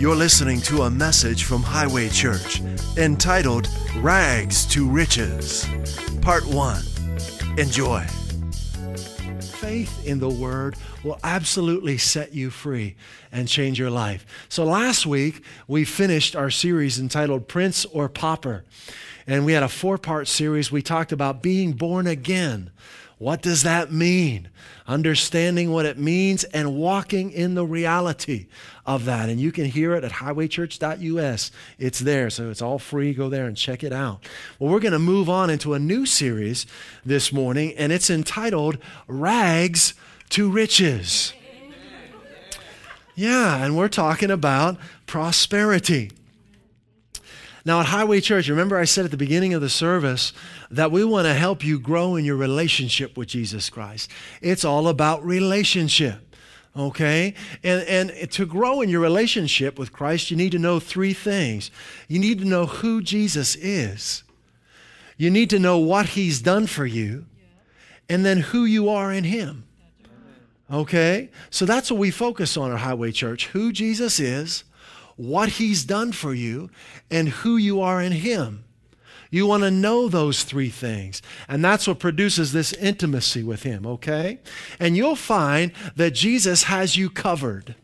You're 0.00 0.16
listening 0.16 0.62
to 0.62 0.84
a 0.84 0.90
message 0.90 1.44
from 1.44 1.62
Highway 1.62 2.08
Church 2.08 2.62
entitled 2.96 3.68
Rags 3.98 4.64
to 4.68 4.88
Riches, 4.88 5.68
Part 6.22 6.46
1. 6.46 6.82
Enjoy. 7.58 8.00
Faith 9.58 10.06
in 10.06 10.18
the 10.18 10.30
Word 10.30 10.76
will 11.04 11.18
absolutely 11.22 11.98
set 11.98 12.32
you 12.32 12.48
free 12.48 12.96
and 13.30 13.46
change 13.46 13.78
your 13.78 13.90
life. 13.90 14.24
So 14.48 14.64
last 14.64 15.04
week, 15.04 15.44
we 15.68 15.84
finished 15.84 16.34
our 16.34 16.50
series 16.50 16.98
entitled 16.98 17.46
Prince 17.46 17.84
or 17.84 18.08
Pauper. 18.08 18.64
And 19.26 19.44
we 19.44 19.52
had 19.52 19.62
a 19.62 19.68
four 19.68 19.98
part 19.98 20.28
series. 20.28 20.72
We 20.72 20.80
talked 20.80 21.12
about 21.12 21.42
being 21.42 21.72
born 21.72 22.06
again. 22.06 22.70
What 23.20 23.42
does 23.42 23.64
that 23.64 23.92
mean? 23.92 24.48
Understanding 24.86 25.70
what 25.70 25.84
it 25.84 25.98
means 25.98 26.44
and 26.44 26.74
walking 26.74 27.30
in 27.30 27.54
the 27.54 27.66
reality 27.66 28.46
of 28.86 29.04
that. 29.04 29.28
And 29.28 29.38
you 29.38 29.52
can 29.52 29.66
hear 29.66 29.94
it 29.94 30.04
at 30.04 30.12
highwaychurch.us. 30.12 31.50
It's 31.78 31.98
there, 31.98 32.30
so 32.30 32.48
it's 32.48 32.62
all 32.62 32.78
free. 32.78 33.12
Go 33.12 33.28
there 33.28 33.44
and 33.44 33.58
check 33.58 33.84
it 33.84 33.92
out. 33.92 34.26
Well, 34.58 34.72
we're 34.72 34.80
going 34.80 34.94
to 34.94 34.98
move 34.98 35.28
on 35.28 35.50
into 35.50 35.74
a 35.74 35.78
new 35.78 36.06
series 36.06 36.64
this 37.04 37.30
morning, 37.30 37.74
and 37.76 37.92
it's 37.92 38.08
entitled 38.08 38.78
Rags 39.06 39.92
to 40.30 40.50
Riches. 40.50 41.34
Yeah, 43.14 43.62
and 43.62 43.76
we're 43.76 43.88
talking 43.88 44.30
about 44.30 44.78
prosperity. 45.06 46.10
Now, 47.64 47.80
at 47.80 47.86
Highway 47.86 48.20
Church, 48.20 48.48
remember 48.48 48.78
I 48.78 48.84
said 48.84 49.04
at 49.04 49.10
the 49.10 49.16
beginning 49.16 49.52
of 49.54 49.60
the 49.60 49.68
service 49.68 50.32
that 50.70 50.90
we 50.90 51.04
want 51.04 51.26
to 51.26 51.34
help 51.34 51.64
you 51.64 51.78
grow 51.78 52.16
in 52.16 52.24
your 52.24 52.36
relationship 52.36 53.16
with 53.16 53.28
Jesus 53.28 53.68
Christ. 53.68 54.10
It's 54.40 54.64
all 54.64 54.88
about 54.88 55.24
relationship, 55.24 56.34
okay? 56.76 57.34
And, 57.62 58.10
and 58.12 58.30
to 58.32 58.46
grow 58.46 58.80
in 58.80 58.88
your 58.88 59.00
relationship 59.00 59.78
with 59.78 59.92
Christ, 59.92 60.30
you 60.30 60.36
need 60.36 60.52
to 60.52 60.58
know 60.58 60.80
three 60.80 61.12
things. 61.12 61.70
You 62.08 62.18
need 62.18 62.38
to 62.38 62.46
know 62.46 62.66
who 62.66 63.02
Jesus 63.02 63.56
is, 63.56 64.22
you 65.18 65.30
need 65.30 65.50
to 65.50 65.58
know 65.58 65.78
what 65.78 66.06
he's 66.10 66.40
done 66.40 66.66
for 66.66 66.86
you, 66.86 67.26
and 68.08 68.24
then 68.24 68.38
who 68.38 68.64
you 68.64 68.88
are 68.88 69.12
in 69.12 69.24
him. 69.24 69.64
Okay? 70.72 71.30
So 71.50 71.66
that's 71.66 71.90
what 71.90 72.00
we 72.00 72.10
focus 72.10 72.56
on 72.56 72.72
at 72.72 72.78
Highway 72.78 73.12
Church 73.12 73.48
who 73.48 73.72
Jesus 73.72 74.18
is 74.18 74.64
what 75.20 75.50
He's 75.50 75.84
done 75.84 76.12
for 76.12 76.34
you, 76.34 76.70
and 77.10 77.28
who 77.28 77.56
you 77.56 77.80
are 77.80 78.00
in 78.00 78.12
Him. 78.12 78.64
You 79.30 79.46
want 79.46 79.62
to 79.62 79.70
know 79.70 80.08
those 80.08 80.42
three 80.42 80.70
things. 80.70 81.22
And 81.48 81.64
that's 81.64 81.86
what 81.86 82.00
produces 82.00 82.52
this 82.52 82.72
intimacy 82.72 83.44
with 83.44 83.62
Him, 83.62 83.86
okay? 83.86 84.40
And 84.80 84.96
you'll 84.96 85.16
find 85.16 85.72
that 85.94 86.12
Jesus 86.12 86.64
has 86.64 86.96
you 86.96 87.08
covered. 87.08 87.76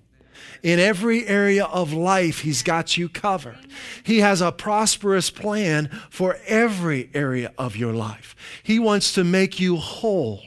In 0.63 0.81
every 0.81 1.27
area 1.27 1.67
of 1.67 1.93
life, 1.93 2.41
He's 2.41 2.63
got 2.63 2.97
you 2.97 3.09
covered. 3.09 3.59
He 4.03 4.21
has 4.21 4.41
a 4.41 4.51
prosperous 4.51 5.31
plan 5.31 5.89
for 6.11 6.39
every 6.47 7.11
area 7.15 7.53
of 7.57 7.77
your 7.77 7.93
life. 7.93 8.35
He 8.63 8.79
wants 8.79 9.13
to 9.13 9.23
make 9.23 9.61
you 9.61 9.77
whole 9.77 10.43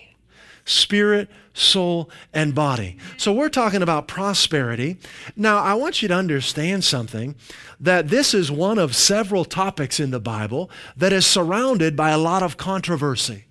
spirit, 0.65 1.29
soul, 1.59 2.09
and 2.33 2.55
body. 2.55 2.97
So 3.17 3.33
we're 3.33 3.49
talking 3.49 3.81
about 3.81 4.07
prosperity. 4.07 4.97
Now, 5.35 5.57
I 5.57 5.73
want 5.73 6.01
you 6.01 6.07
to 6.07 6.13
understand 6.13 6.83
something 6.83 7.35
that 7.79 8.09
this 8.09 8.33
is 8.33 8.51
one 8.51 8.77
of 8.77 8.95
several 8.95 9.45
topics 9.45 9.99
in 9.99 10.11
the 10.11 10.19
Bible 10.19 10.69
that 10.95 11.13
is 11.13 11.25
surrounded 11.25 11.95
by 11.95 12.11
a 12.11 12.17
lot 12.17 12.43
of 12.43 12.57
controversy. 12.57 13.45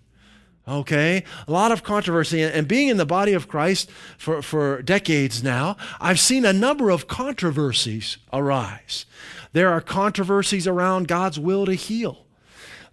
Okay? 0.67 1.25
A 1.47 1.53
lot 1.53 1.73
of 1.73 1.83
controversy. 1.83 2.43
And 2.43 2.69
being 2.69 2.89
in 2.89 2.99
the 2.99 3.07
body 3.07 3.33
of 3.33 3.49
Christ 3.49 3.91
for, 4.19 4.43
for 4.43 4.83
decades 4.83 5.43
now, 5.43 5.77
I've 6.01 6.21
seen 6.21 6.45
a 6.45 6.53
number 6.53 6.91
of 6.91 7.09
controversies 7.09 8.19
arise. 8.33 9.07
There 9.53 9.71
are 9.71 9.81
controversies 9.81 10.67
around 10.67 11.09
God's 11.09 11.39
will 11.39 11.65
to 11.67 11.75
heal. 11.75 12.27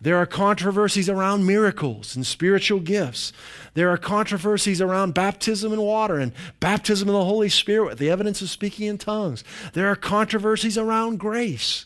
There 0.05 0.17
are 0.17 0.27
controversies 0.27 1.09
around 1.09 1.47
miracles 1.47 2.16
and 2.16 2.27
spiritual 2.27 2.79
gifts. 2.79 3.33
There 3.73 3.89
are 3.89 3.97
controversies 3.97 4.79
around 4.79 5.16
baptism 5.16 5.73
in 5.73 5.81
water 5.81 6.19
and 6.19 6.31
baptism 6.59 7.07
in 7.07 7.16
the 7.16 7.25
Holy 7.25 7.49
Spirit 7.49 7.85
with 7.85 7.97
the 7.97 8.11
evidence 8.11 8.39
of 8.44 8.51
speaking 8.51 8.85
in 8.85 8.99
tongues. 8.99 9.44
There 9.73 9.88
are 9.88 9.95
controversies 9.95 10.77
around 10.77 11.17
grace. 11.17 11.85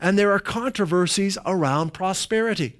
And 0.00 0.18
there 0.18 0.32
are 0.32 0.38
controversies 0.38 1.36
around 1.44 1.92
prosperity. 1.92 2.74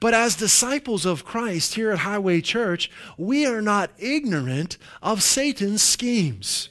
But 0.00 0.12
as 0.12 0.36
disciples 0.36 1.06
of 1.06 1.24
Christ 1.24 1.76
here 1.76 1.90
at 1.90 2.00
Highway 2.00 2.42
Church, 2.42 2.90
we 3.16 3.46
are 3.46 3.62
not 3.62 3.90
ignorant 3.96 4.76
of 5.02 5.22
Satan's 5.22 5.82
schemes. 5.82 6.68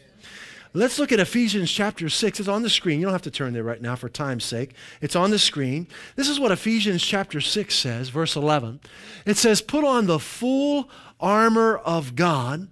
Let's 0.71 0.99
look 0.99 1.11
at 1.11 1.19
Ephesians 1.19 1.71
chapter 1.71 2.09
6. 2.09 2.39
It's 2.39 2.47
on 2.47 2.61
the 2.61 2.69
screen. 2.69 2.99
You 2.99 3.07
don't 3.07 3.13
have 3.13 3.23
to 3.23 3.31
turn 3.31 3.53
there 3.53 3.63
right 3.63 3.81
now 3.81 3.95
for 3.95 4.07
time's 4.07 4.45
sake. 4.45 4.73
It's 5.01 5.15
on 5.15 5.31
the 5.31 5.39
screen. 5.39 5.87
This 6.15 6.29
is 6.29 6.39
what 6.39 6.51
Ephesians 6.51 7.01
chapter 7.01 7.41
6 7.41 7.73
says, 7.73 8.09
verse 8.09 8.35
11. 8.35 8.79
It 9.25 9.37
says, 9.37 9.63
Put 9.63 9.83
on 9.83 10.05
the 10.05 10.19
full 10.19 10.87
armor 11.19 11.77
of 11.77 12.15
God 12.15 12.67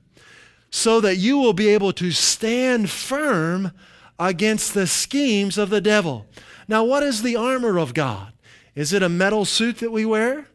so 0.69 1.01
that 1.01 1.15
you 1.15 1.39
will 1.39 1.53
be 1.53 1.69
able 1.69 1.91
to 1.93 2.11
stand 2.11 2.91
firm 2.91 3.71
against 4.19 4.75
the 4.75 4.85
schemes 4.85 5.57
of 5.57 5.71
the 5.71 5.81
devil. 5.81 6.27
Now, 6.67 6.83
what 6.83 7.01
is 7.01 7.23
the 7.23 7.35
armor 7.35 7.79
of 7.79 7.95
God? 7.95 8.31
Is 8.75 8.93
it 8.93 9.01
a 9.01 9.09
metal 9.09 9.43
suit 9.43 9.77
that 9.79 9.91
we 9.91 10.05
wear? 10.05 10.49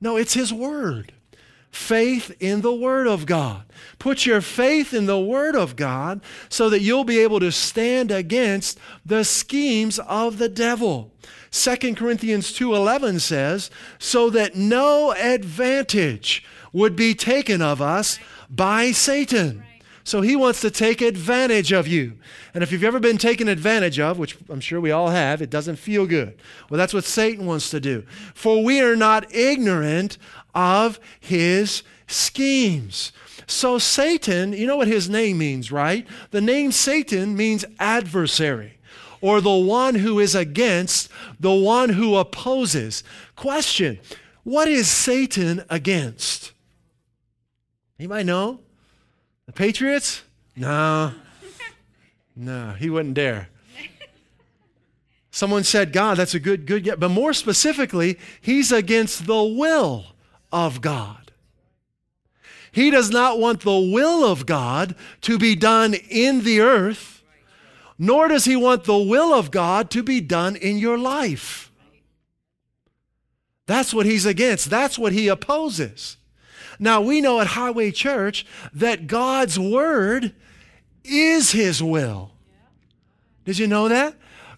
No, 0.00 0.16
it's 0.16 0.34
His 0.34 0.52
Word 0.52 1.12
faith 1.70 2.34
in 2.40 2.60
the 2.60 2.74
Word 2.74 3.06
of 3.06 3.26
God. 3.26 3.64
Put 3.98 4.26
your 4.26 4.40
faith 4.40 4.94
in 4.94 5.06
the 5.06 5.20
Word 5.20 5.56
of 5.56 5.76
God 5.76 6.20
so 6.48 6.70
that 6.70 6.80
you'll 6.80 7.04
be 7.04 7.20
able 7.20 7.40
to 7.40 7.52
stand 7.52 8.10
against 8.10 8.78
the 9.04 9.24
schemes 9.24 9.98
of 9.98 10.38
the 10.38 10.48
devil. 10.48 11.12
2 11.50 11.96
Corinthians 11.96 12.52
2:11 12.52 13.20
says, 13.20 13.70
"So 13.98 14.30
that 14.30 14.54
no 14.54 15.12
advantage 15.12 16.44
would 16.72 16.96
be 16.96 17.14
taken 17.14 17.62
of 17.62 17.80
us 17.80 18.18
by 18.50 18.92
Satan." 18.92 19.64
So 20.08 20.22
he 20.22 20.36
wants 20.36 20.62
to 20.62 20.70
take 20.70 21.02
advantage 21.02 21.70
of 21.70 21.86
you. 21.86 22.14
And 22.54 22.62
if 22.62 22.72
you've 22.72 22.82
ever 22.82 22.98
been 22.98 23.18
taken 23.18 23.46
advantage 23.46 24.00
of, 24.00 24.18
which 24.18 24.38
I'm 24.48 24.58
sure 24.58 24.80
we 24.80 24.90
all 24.90 25.10
have, 25.10 25.42
it 25.42 25.50
doesn't 25.50 25.76
feel 25.76 26.06
good. 26.06 26.34
Well, 26.70 26.78
that's 26.78 26.94
what 26.94 27.04
Satan 27.04 27.44
wants 27.44 27.68
to 27.70 27.78
do. 27.78 28.04
For 28.32 28.64
we 28.64 28.80
are 28.80 28.96
not 28.96 29.34
ignorant 29.34 30.16
of 30.54 30.98
his 31.20 31.82
schemes. 32.06 33.12
So, 33.46 33.78
Satan, 33.78 34.52
you 34.52 34.66
know 34.66 34.76
what 34.76 34.88
his 34.88 35.08
name 35.08 35.38
means, 35.38 35.72
right? 35.72 36.06
The 36.30 36.40
name 36.40 36.70
Satan 36.70 37.36
means 37.36 37.64
adversary 37.78 38.78
or 39.20 39.40
the 39.40 39.50
one 39.50 39.96
who 39.96 40.18
is 40.18 40.34
against, 40.34 41.10
the 41.40 41.54
one 41.54 41.90
who 41.90 42.16
opposes. 42.16 43.02
Question 43.36 43.98
What 44.44 44.68
is 44.68 44.88
Satan 44.88 45.64
against? 45.70 46.52
Anybody 47.98 48.24
know? 48.24 48.60
The 49.46 49.52
Patriots? 49.52 50.22
No. 50.54 51.12
No, 52.36 52.72
he 52.78 52.88
wouldn't 52.88 53.14
dare. 53.14 53.48
Someone 55.32 55.64
said, 55.64 55.92
God, 55.92 56.16
that's 56.16 56.34
a 56.34 56.40
good, 56.40 56.66
good, 56.66 56.98
but 56.98 57.08
more 57.08 57.32
specifically, 57.32 58.18
he's 58.40 58.70
against 58.70 59.26
the 59.26 59.42
will 59.42 60.06
of 60.52 60.80
God. 60.80 61.32
He 62.70 62.90
does 62.90 63.10
not 63.10 63.38
want 63.38 63.60
the 63.60 63.78
will 63.92 64.24
of 64.24 64.46
God 64.46 64.94
to 65.22 65.38
be 65.38 65.54
done 65.54 65.94
in 65.94 66.44
the 66.44 66.60
earth, 66.60 67.22
nor 67.98 68.28
does 68.28 68.44
he 68.44 68.56
want 68.56 68.84
the 68.84 68.98
will 68.98 69.34
of 69.34 69.50
God 69.50 69.90
to 69.90 70.02
be 70.02 70.20
done 70.20 70.54
in 70.54 70.78
your 70.78 70.98
life. 70.98 71.72
That's 73.66 73.92
what 73.92 74.06
he's 74.06 74.24
against. 74.24 74.70
That's 74.70 74.98
what 74.98 75.12
he 75.12 75.28
opposes. 75.28 76.16
Now, 76.78 77.00
we 77.00 77.20
know 77.20 77.40
at 77.40 77.48
Highway 77.48 77.90
Church 77.90 78.46
that 78.72 79.06
God's 79.06 79.58
word 79.58 80.34
is 81.04 81.52
his 81.52 81.82
will. 81.82 82.32
Did 83.44 83.58
you 83.58 83.66
know 83.66 83.88
that? 83.88 84.14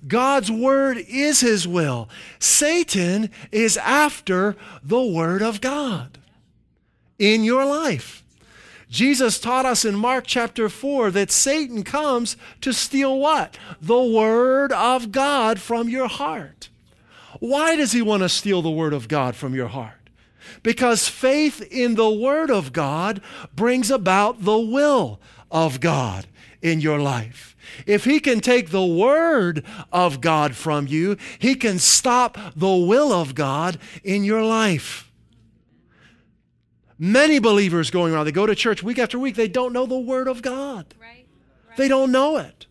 God's 0.07 0.51
word 0.51 0.99
is 1.09 1.41
his 1.41 1.69
will. 1.69 2.09
Satan 2.39 3.31
is 3.53 3.77
after 3.77 4.57
the 4.83 5.03
word 5.03 5.43
of 5.43 5.61
God 5.61 6.19
in 7.19 7.45
your 7.45 7.65
life. 7.65 8.25
Jesus 8.89 9.39
taught 9.39 9.67
us 9.67 9.85
in 9.85 9.95
Mark 9.95 10.25
chapter 10.27 10.69
4 10.69 11.13
that 11.13 11.31
Satan 11.31 11.85
comes 11.85 12.37
to 12.61 12.73
steal 12.73 13.19
what? 13.19 13.57
The 13.81 14.03
word 14.03 14.73
of 14.73 15.13
God 15.13 15.61
from 15.61 15.89
your 15.89 16.09
heart. 16.09 16.71
Why 17.39 17.77
does 17.77 17.93
he 17.93 18.03
want 18.03 18.25
to 18.25 18.29
steal 18.29 18.63
the 18.63 18.71
word 18.71 18.93
of 18.93 19.07
God 19.07 19.37
from 19.37 19.55
your 19.55 19.69
heart? 19.69 20.11
Because 20.65 21.09
faith 21.09 21.61
in 21.71 21.95
the 21.95 22.11
word 22.11 22.51
of 22.51 22.73
God 22.73 23.21
brings 23.55 23.91
about 23.91 24.45
the 24.45 24.59
will 24.59 25.21
of 25.51 25.79
God 25.79 26.27
in 26.61 26.81
your 26.81 26.99
life. 26.99 27.50
If 27.87 28.05
he 28.05 28.21
can 28.21 28.41
take 28.41 28.71
the 28.71 28.85
word 28.85 29.65
of 29.93 30.21
God 30.21 30.55
from 30.55 30.87
you, 30.87 31.17
he 31.39 31.55
can 31.55 31.79
stop 31.79 32.39
the 32.57 32.75
will 32.75 33.13
of 33.13 33.35
God 33.35 33.79
in 34.05 34.25
your 34.25 34.45
life. 34.45 35.11
Many 36.99 37.39
believers 37.39 37.91
going 37.91 38.13
around, 38.13 38.27
they 38.27 38.33
go 38.33 38.47
to 38.47 38.55
church 38.55 38.83
week 38.83 38.99
after 38.99 39.19
week, 39.19 39.35
they 39.35 39.49
don't 39.49 39.73
know 39.73 39.87
the 39.87 39.99
word 39.99 40.29
of 40.29 40.43
God. 40.43 40.95
Right. 41.01 41.27
right. 41.67 41.77
They 41.77 41.89
don't 41.89 42.13
know 42.13 42.37
it. 42.37 42.67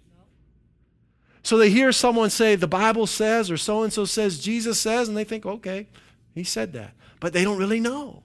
So 1.41 1.57
they 1.57 1.71
hear 1.71 1.91
someone 1.91 2.29
say, 2.29 2.55
the 2.55 2.67
Bible 2.67 3.07
says, 3.07 3.49
or 3.49 3.57
so 3.57 3.81
and 3.81 3.91
so 3.91 4.05
says, 4.05 4.39
Jesus 4.39 4.79
says, 4.79 5.07
and 5.07 5.17
they 5.17 5.23
think, 5.23 5.47
okay, 5.47 5.87
he 6.35 6.43
said 6.43 6.73
that. 6.73 6.93
But 7.19 7.33
they 7.33 7.43
don't 7.43 7.57
really 7.57 7.79
know. 7.79 8.21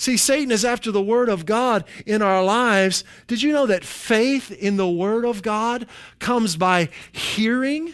See, 0.00 0.16
Satan 0.16 0.50
is 0.50 0.64
after 0.64 0.90
the 0.90 1.02
Word 1.02 1.28
of 1.28 1.44
God 1.44 1.84
in 2.06 2.22
our 2.22 2.42
lives. 2.42 3.04
Did 3.26 3.42
you 3.42 3.52
know 3.52 3.66
that 3.66 3.84
faith 3.84 4.50
in 4.50 4.78
the 4.78 4.88
Word 4.88 5.26
of 5.26 5.42
God 5.42 5.86
comes 6.18 6.56
by 6.56 6.88
hearing 7.12 7.92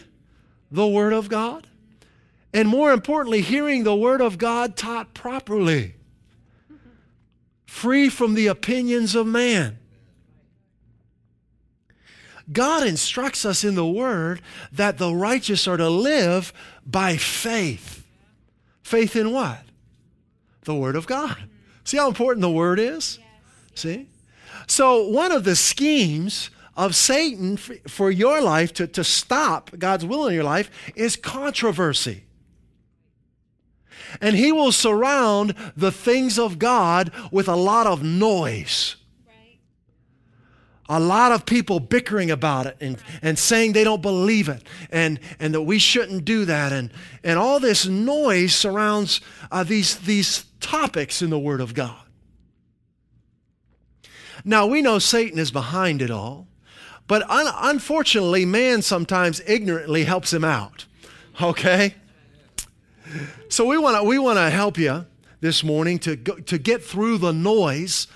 the 0.71 0.87
Word 0.87 1.11
of 1.11 1.27
God? 1.27 1.67
And 2.53 2.69
more 2.69 2.93
importantly, 2.93 3.41
hearing 3.41 3.83
the 3.83 3.93
Word 3.93 4.21
of 4.21 4.37
God 4.37 4.77
taught 4.77 5.13
properly, 5.13 5.95
free 7.65 8.07
from 8.07 8.35
the 8.35 8.47
opinions 8.47 9.13
of 9.13 9.27
man. 9.27 9.77
God 12.49 12.87
instructs 12.87 13.43
us 13.43 13.65
in 13.65 13.75
the 13.75 13.85
Word 13.85 14.41
that 14.71 14.97
the 14.97 15.13
righteous 15.13 15.67
are 15.67 15.75
to 15.75 15.89
live 15.89 16.53
by 16.85 17.17
faith. 17.17 18.07
Faith 18.81 19.17
in 19.17 19.33
what? 19.33 19.65
The 20.61 20.73
Word 20.73 20.95
of 20.95 21.05
God. 21.05 21.49
See 21.87 21.95
how 21.95 22.09
important 22.09 22.41
the 22.41 22.51
word 22.51 22.79
is? 22.79 23.17
See? 23.73 24.09
So, 24.67 25.07
one 25.07 25.31
of 25.31 25.45
the 25.45 25.55
schemes 25.55 26.49
of 26.75 26.97
Satan 26.97 27.55
for 27.55 28.11
your 28.11 28.41
life 28.41 28.73
to, 28.73 28.87
to 28.87 29.05
stop 29.05 29.71
God's 29.79 30.05
will 30.05 30.27
in 30.27 30.33
your 30.33 30.43
life 30.43 30.69
is 30.97 31.15
controversy. 31.15 32.25
And 34.19 34.35
he 34.35 34.51
will 34.51 34.73
surround 34.73 35.55
the 35.77 35.93
things 35.93 36.37
of 36.37 36.59
God 36.59 37.09
with 37.31 37.47
a 37.47 37.55
lot 37.55 37.87
of 37.87 38.03
noise. 38.03 38.97
A 40.89 40.99
lot 40.99 41.31
of 41.31 41.45
people 41.45 41.79
bickering 41.79 42.31
about 42.31 42.65
it 42.65 42.77
and, 42.79 42.97
and 43.21 43.37
saying 43.37 43.73
they 43.73 43.83
don't 43.83 44.01
believe 44.01 44.47
it 44.47 44.63
and, 44.89 45.19
and 45.39 45.53
that 45.53 45.63
we 45.63 45.79
shouldn't 45.79 46.23
do 46.23 46.45
that. 46.45 46.71
And, 46.71 46.91
and 47.23 47.37
all 47.37 47.59
this 47.59 47.85
noise 47.85 48.55
surrounds 48.55 49.19
uh, 49.51 49.63
these, 49.63 49.97
these 49.99 50.45
topics 50.59 51.21
in 51.21 51.29
the 51.29 51.39
Word 51.39 51.59
of 51.59 51.73
God. 51.73 51.99
Now, 54.45 54.65
we 54.65 54.81
know 54.81 54.97
Satan 54.99 55.39
is 55.39 55.51
behind 55.51 56.01
it 56.01 56.09
all, 56.09 56.47
but 57.07 57.29
un- 57.29 57.53
unfortunately, 57.57 58.45
man 58.45 58.81
sometimes 58.81 59.41
ignorantly 59.45 60.05
helps 60.05 60.31
him 60.31 60.45
out. 60.45 60.85
Okay? 61.41 61.95
So 63.49 63.65
we 63.65 63.77
want 63.77 63.97
to 63.97 64.03
we 64.03 64.19
want 64.19 64.37
to 64.37 64.49
help 64.49 64.77
you 64.77 65.05
this 65.39 65.63
morning 65.63 65.99
to 65.99 66.15
go, 66.15 66.35
to 66.35 66.57
get 66.57 66.83
through 66.83 67.19
the 67.19 67.31
noise 67.31 68.07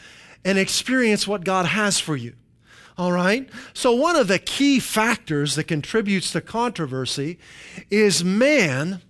and 0.44 0.58
experience 0.58 1.28
what 1.28 1.44
God 1.44 1.66
has 1.66 2.00
for 2.00 2.16
you. 2.16 2.34
All 3.02 3.12
right? 3.12 3.50
So 3.74 3.96
one 3.96 4.16
of 4.16 4.28
the 4.28 4.38
key 4.38 4.80
factors 4.80 5.56
that 5.56 5.64
contributes 5.64 6.30
to 6.34 6.40
controversy 6.40 7.40
is 7.90 8.24
man 8.24 9.02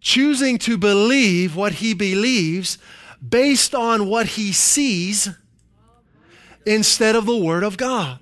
choosing 0.00 0.58
to 0.58 0.78
believe 0.78 1.56
what 1.56 1.72
he 1.72 1.92
believes 1.92 2.78
based 3.28 3.74
on 3.74 4.06
what 4.06 4.26
he 4.26 4.52
sees 4.52 5.28
instead 6.64 7.16
of 7.16 7.26
the 7.26 7.36
Word 7.36 7.64
of 7.64 7.76
God. 7.76 8.20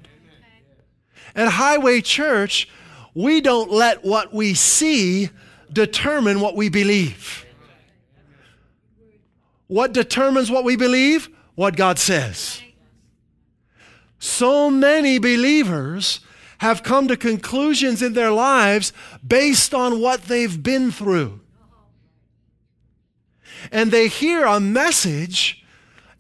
At 1.34 1.48
Highway 1.48 2.00
Church, 2.00 2.66
we 3.12 3.42
don't 3.42 3.70
let 3.70 4.02
what 4.02 4.32
we 4.32 4.54
see 4.54 5.28
determine 5.70 6.40
what 6.40 6.56
we 6.56 6.70
believe. 6.70 7.44
What 9.66 9.92
determines 9.92 10.50
what 10.50 10.64
we 10.64 10.76
believe? 10.76 11.28
What 11.56 11.76
God 11.76 11.98
says. 11.98 12.62
So 14.42 14.70
many 14.70 15.18
believers 15.18 16.18
have 16.58 16.82
come 16.82 17.06
to 17.06 17.16
conclusions 17.16 18.02
in 18.02 18.14
their 18.14 18.32
lives 18.32 18.92
based 19.24 19.72
on 19.72 20.00
what 20.00 20.24
they've 20.24 20.62
been 20.62 20.90
through 20.90 21.42
and 23.70 23.90
they 23.90 24.08
hear 24.08 24.44
a 24.44 24.58
message, 24.58 25.64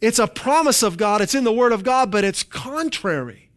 it's 0.00 0.18
a 0.18 0.26
promise 0.26 0.82
of 0.82 0.96
God, 0.96 1.20
it's 1.20 1.34
in 1.34 1.44
the 1.44 1.52
Word 1.52 1.72
of 1.72 1.82
God, 1.82 2.10
but 2.10 2.24
it's 2.24 2.42
contrary 2.42 3.50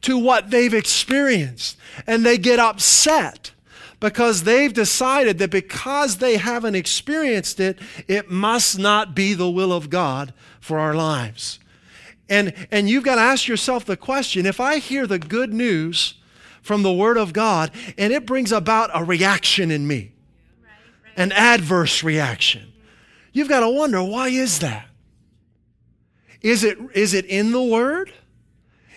to 0.00 0.18
what 0.18 0.50
they've 0.50 0.74
experienced. 0.74 1.76
And 2.06 2.24
they 2.24 2.38
get 2.38 2.58
upset 2.58 3.52
because 4.00 4.44
they've 4.44 4.72
decided 4.72 5.38
that 5.38 5.50
because 5.50 6.18
they 6.18 6.36
haven't 6.36 6.74
experienced 6.74 7.60
it, 7.60 7.78
it 8.06 8.30
must 8.30 8.78
not 8.78 9.14
be 9.14 9.34
the 9.34 9.50
will 9.50 9.72
of 9.72 9.90
God 9.90 10.32
for 10.60 10.78
our 10.78 10.94
lives. 10.94 11.58
And, 12.28 12.52
and 12.70 12.88
you've 12.88 13.04
got 13.04 13.14
to 13.16 13.22
ask 13.22 13.48
yourself 13.48 13.84
the 13.84 13.96
question 13.96 14.46
if 14.46 14.60
I 14.60 14.78
hear 14.78 15.06
the 15.06 15.18
good 15.18 15.52
news 15.52 16.14
from 16.62 16.82
the 16.82 16.92
Word 16.92 17.16
of 17.16 17.32
God 17.32 17.70
and 17.96 18.12
it 18.12 18.26
brings 18.26 18.52
about 18.52 18.90
a 18.92 19.02
reaction 19.04 19.70
in 19.70 19.86
me, 19.86 20.12
an 21.16 21.32
adverse 21.32 22.02
reaction, 22.02 22.72
You've 23.38 23.48
got 23.48 23.60
to 23.60 23.68
wonder 23.68 24.02
why 24.02 24.28
is 24.28 24.58
that? 24.60 24.88
Is 26.40 26.64
it, 26.64 26.76
is 26.94 27.14
it 27.14 27.24
in 27.26 27.52
the 27.52 27.62
Word? 27.62 28.12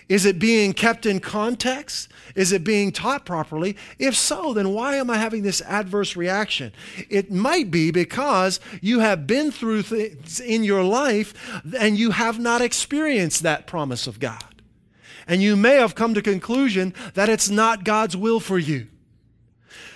Is 0.08 0.26
it 0.26 0.38
being 0.38 0.72
kept 0.72 1.06
in 1.06 1.20
context? 1.20 2.08
Is 2.34 2.52
it 2.52 2.64
being 2.64 2.92
taught 2.92 3.24
properly? 3.24 3.76
If 3.98 4.16
so, 4.16 4.52
then 4.52 4.70
why 4.70 4.96
am 4.96 5.10
I 5.10 5.18
having 5.18 5.42
this 5.42 5.60
adverse 5.62 6.16
reaction? 6.16 6.72
It 7.08 7.30
might 7.30 7.70
be 7.70 7.90
because 7.90 8.60
you 8.80 9.00
have 9.00 9.26
been 9.26 9.50
through 9.50 9.82
things 9.82 10.40
in 10.40 10.64
your 10.64 10.82
life 10.82 11.34
and 11.78 11.98
you 11.98 12.10
have 12.10 12.38
not 12.38 12.62
experienced 12.62 13.42
that 13.42 13.66
promise 13.66 14.06
of 14.06 14.20
God. 14.20 14.62
And 15.26 15.42
you 15.42 15.56
may 15.56 15.76
have 15.76 15.94
come 15.94 16.14
to 16.14 16.22
conclusion 16.22 16.94
that 17.14 17.28
it's 17.28 17.48
not 17.48 17.84
God's 17.84 18.16
will 18.16 18.40
for 18.40 18.58
you. 18.58 18.88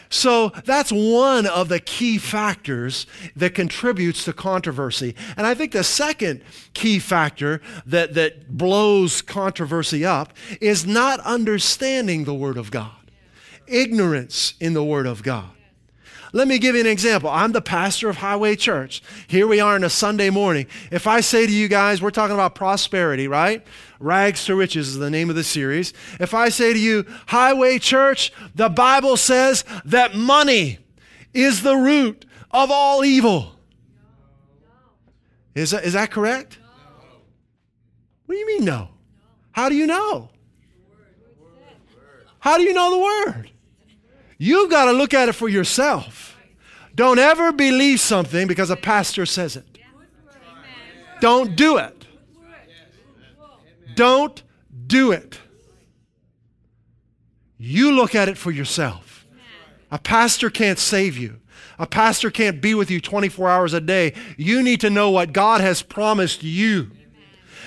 So 0.08 0.50
that's 0.64 0.92
one 0.92 1.46
of 1.46 1.68
the 1.68 1.80
key 1.80 2.18
factors 2.18 3.06
that 3.34 3.54
contributes 3.54 4.24
to 4.24 4.32
controversy. 4.32 5.14
And 5.36 5.46
I 5.46 5.54
think 5.54 5.72
the 5.72 5.84
second 5.84 6.42
key 6.74 6.98
factor 6.98 7.60
that, 7.86 8.14
that 8.14 8.56
blows 8.56 9.22
controversy 9.22 10.04
up 10.04 10.32
is 10.60 10.86
not 10.86 11.20
understanding 11.20 12.24
the 12.24 12.34
Word 12.34 12.56
of 12.56 12.70
God, 12.70 13.10
ignorance 13.66 14.54
in 14.60 14.74
the 14.74 14.84
Word 14.84 15.06
of 15.06 15.22
God. 15.22 15.55
Let 16.32 16.48
me 16.48 16.58
give 16.58 16.74
you 16.74 16.80
an 16.80 16.86
example. 16.86 17.30
I'm 17.30 17.52
the 17.52 17.60
pastor 17.60 18.08
of 18.08 18.16
Highway 18.16 18.56
Church. 18.56 19.02
Here 19.26 19.46
we 19.46 19.60
are 19.60 19.74
on 19.74 19.84
a 19.84 19.90
Sunday 19.90 20.30
morning. 20.30 20.66
If 20.90 21.06
I 21.06 21.20
say 21.20 21.46
to 21.46 21.52
you 21.52 21.68
guys, 21.68 22.02
we're 22.02 22.10
talking 22.10 22.34
about 22.34 22.54
prosperity, 22.54 23.28
right? 23.28 23.64
Rags 23.98 24.44
to 24.46 24.54
Riches 24.54 24.88
is 24.88 24.98
the 24.98 25.10
name 25.10 25.30
of 25.30 25.36
the 25.36 25.44
series. 25.44 25.92
If 26.20 26.34
I 26.34 26.48
say 26.48 26.72
to 26.72 26.78
you, 26.78 27.06
Highway 27.26 27.78
Church, 27.78 28.32
the 28.54 28.68
Bible 28.68 29.16
says 29.16 29.64
that 29.84 30.14
money 30.14 30.78
is 31.32 31.62
the 31.62 31.76
root 31.76 32.24
of 32.50 32.70
all 32.70 33.04
evil. 33.04 33.52
Is 35.54 35.70
that, 35.70 35.84
is 35.84 35.94
that 35.94 36.10
correct? 36.10 36.58
What 38.26 38.34
do 38.34 38.38
you 38.38 38.46
mean, 38.46 38.64
no? 38.64 38.88
How 39.52 39.68
do 39.68 39.74
you 39.74 39.86
know? 39.86 40.30
How 42.40 42.58
do 42.58 42.62
you 42.62 42.74
know 42.74 42.90
the 42.90 42.98
Word? 42.98 43.50
You've 44.38 44.70
got 44.70 44.86
to 44.86 44.92
look 44.92 45.14
at 45.14 45.28
it 45.28 45.34
for 45.34 45.48
yourself. 45.48 46.36
Don't 46.94 47.18
ever 47.18 47.52
believe 47.52 48.00
something 48.00 48.46
because 48.46 48.70
a 48.70 48.76
pastor 48.76 49.26
says 49.26 49.56
it. 49.56 49.78
Don't 51.20 51.56
do 51.56 51.78
it. 51.78 52.06
Don't 53.94 54.42
do 54.86 55.12
it. 55.12 55.38
You 57.58 57.92
look 57.92 58.14
at 58.14 58.28
it 58.28 58.36
for 58.36 58.50
yourself. 58.50 59.26
A 59.90 59.98
pastor 59.98 60.50
can't 60.50 60.78
save 60.78 61.16
you. 61.16 61.40
A 61.78 61.86
pastor 61.86 62.30
can't 62.30 62.60
be 62.60 62.74
with 62.74 62.90
you 62.90 63.00
24 63.00 63.48
hours 63.48 63.72
a 63.72 63.80
day. 63.80 64.14
You 64.36 64.62
need 64.62 64.80
to 64.80 64.90
know 64.90 65.10
what 65.10 65.32
God 65.32 65.60
has 65.60 65.82
promised 65.82 66.42
you 66.42 66.90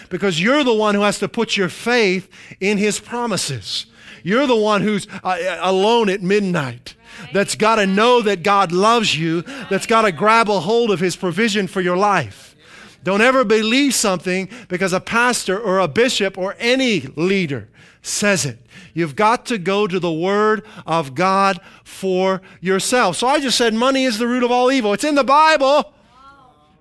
because 0.10 0.42
you're 0.42 0.64
the 0.64 0.74
one 0.74 0.96
who 0.96 1.02
has 1.02 1.20
to 1.20 1.28
put 1.28 1.56
your 1.56 1.70
faith 1.70 2.30
in 2.60 2.78
His 2.78 3.00
promises. 3.00 3.86
You're 4.24 4.48
the 4.48 4.56
one 4.56 4.82
who's 4.82 5.08
uh, 5.24 5.58
alone 5.62 6.10
at 6.10 6.22
midnight 6.22 6.96
that's 7.34 7.56
got 7.56 7.76
to 7.76 7.88
know 7.88 8.22
that 8.22 8.44
God 8.44 8.72
loves 8.72 9.18
you, 9.18 9.42
that's 9.70 9.86
got 9.86 10.04
to 10.04 10.12
grab 10.12 10.50
a 10.50 10.60
hold 10.60 10.92
of 10.92 11.00
His 11.00 11.16
provision 11.16 11.68
for 11.68 11.82
your 11.82 11.98
life. 11.98 12.56
Don't 13.04 13.22
ever 13.22 13.46
believe 13.46 13.94
something 13.94 14.50
because 14.68 14.94
a 14.94 15.00
pastor 15.00 15.60
or 15.60 15.80
a 15.80 15.88
bishop 15.88 16.38
or 16.38 16.56
any 16.60 17.02
leader 17.16 17.70
says 18.02 18.46
it. 18.46 18.60
You've 18.94 19.16
got 19.16 19.46
to 19.48 19.58
go 19.58 19.88
to 19.88 20.00
the 20.00 20.12
Word 20.12 20.66
of 20.86 21.16
God 21.16 21.60
for 21.84 22.42
yourself. 22.60 23.18
So 23.18 23.28
I 23.28 23.40
just 23.40 23.58
said 23.58 23.74
money 23.74 24.04
is 24.04 24.18
the 24.18 24.28
root 24.28 24.44
of 24.44 24.52
all 24.52 24.72
evil. 24.72 24.94
It's 24.94 25.04
in 25.04 25.16
the 25.16 25.24
Bible. 25.24 25.94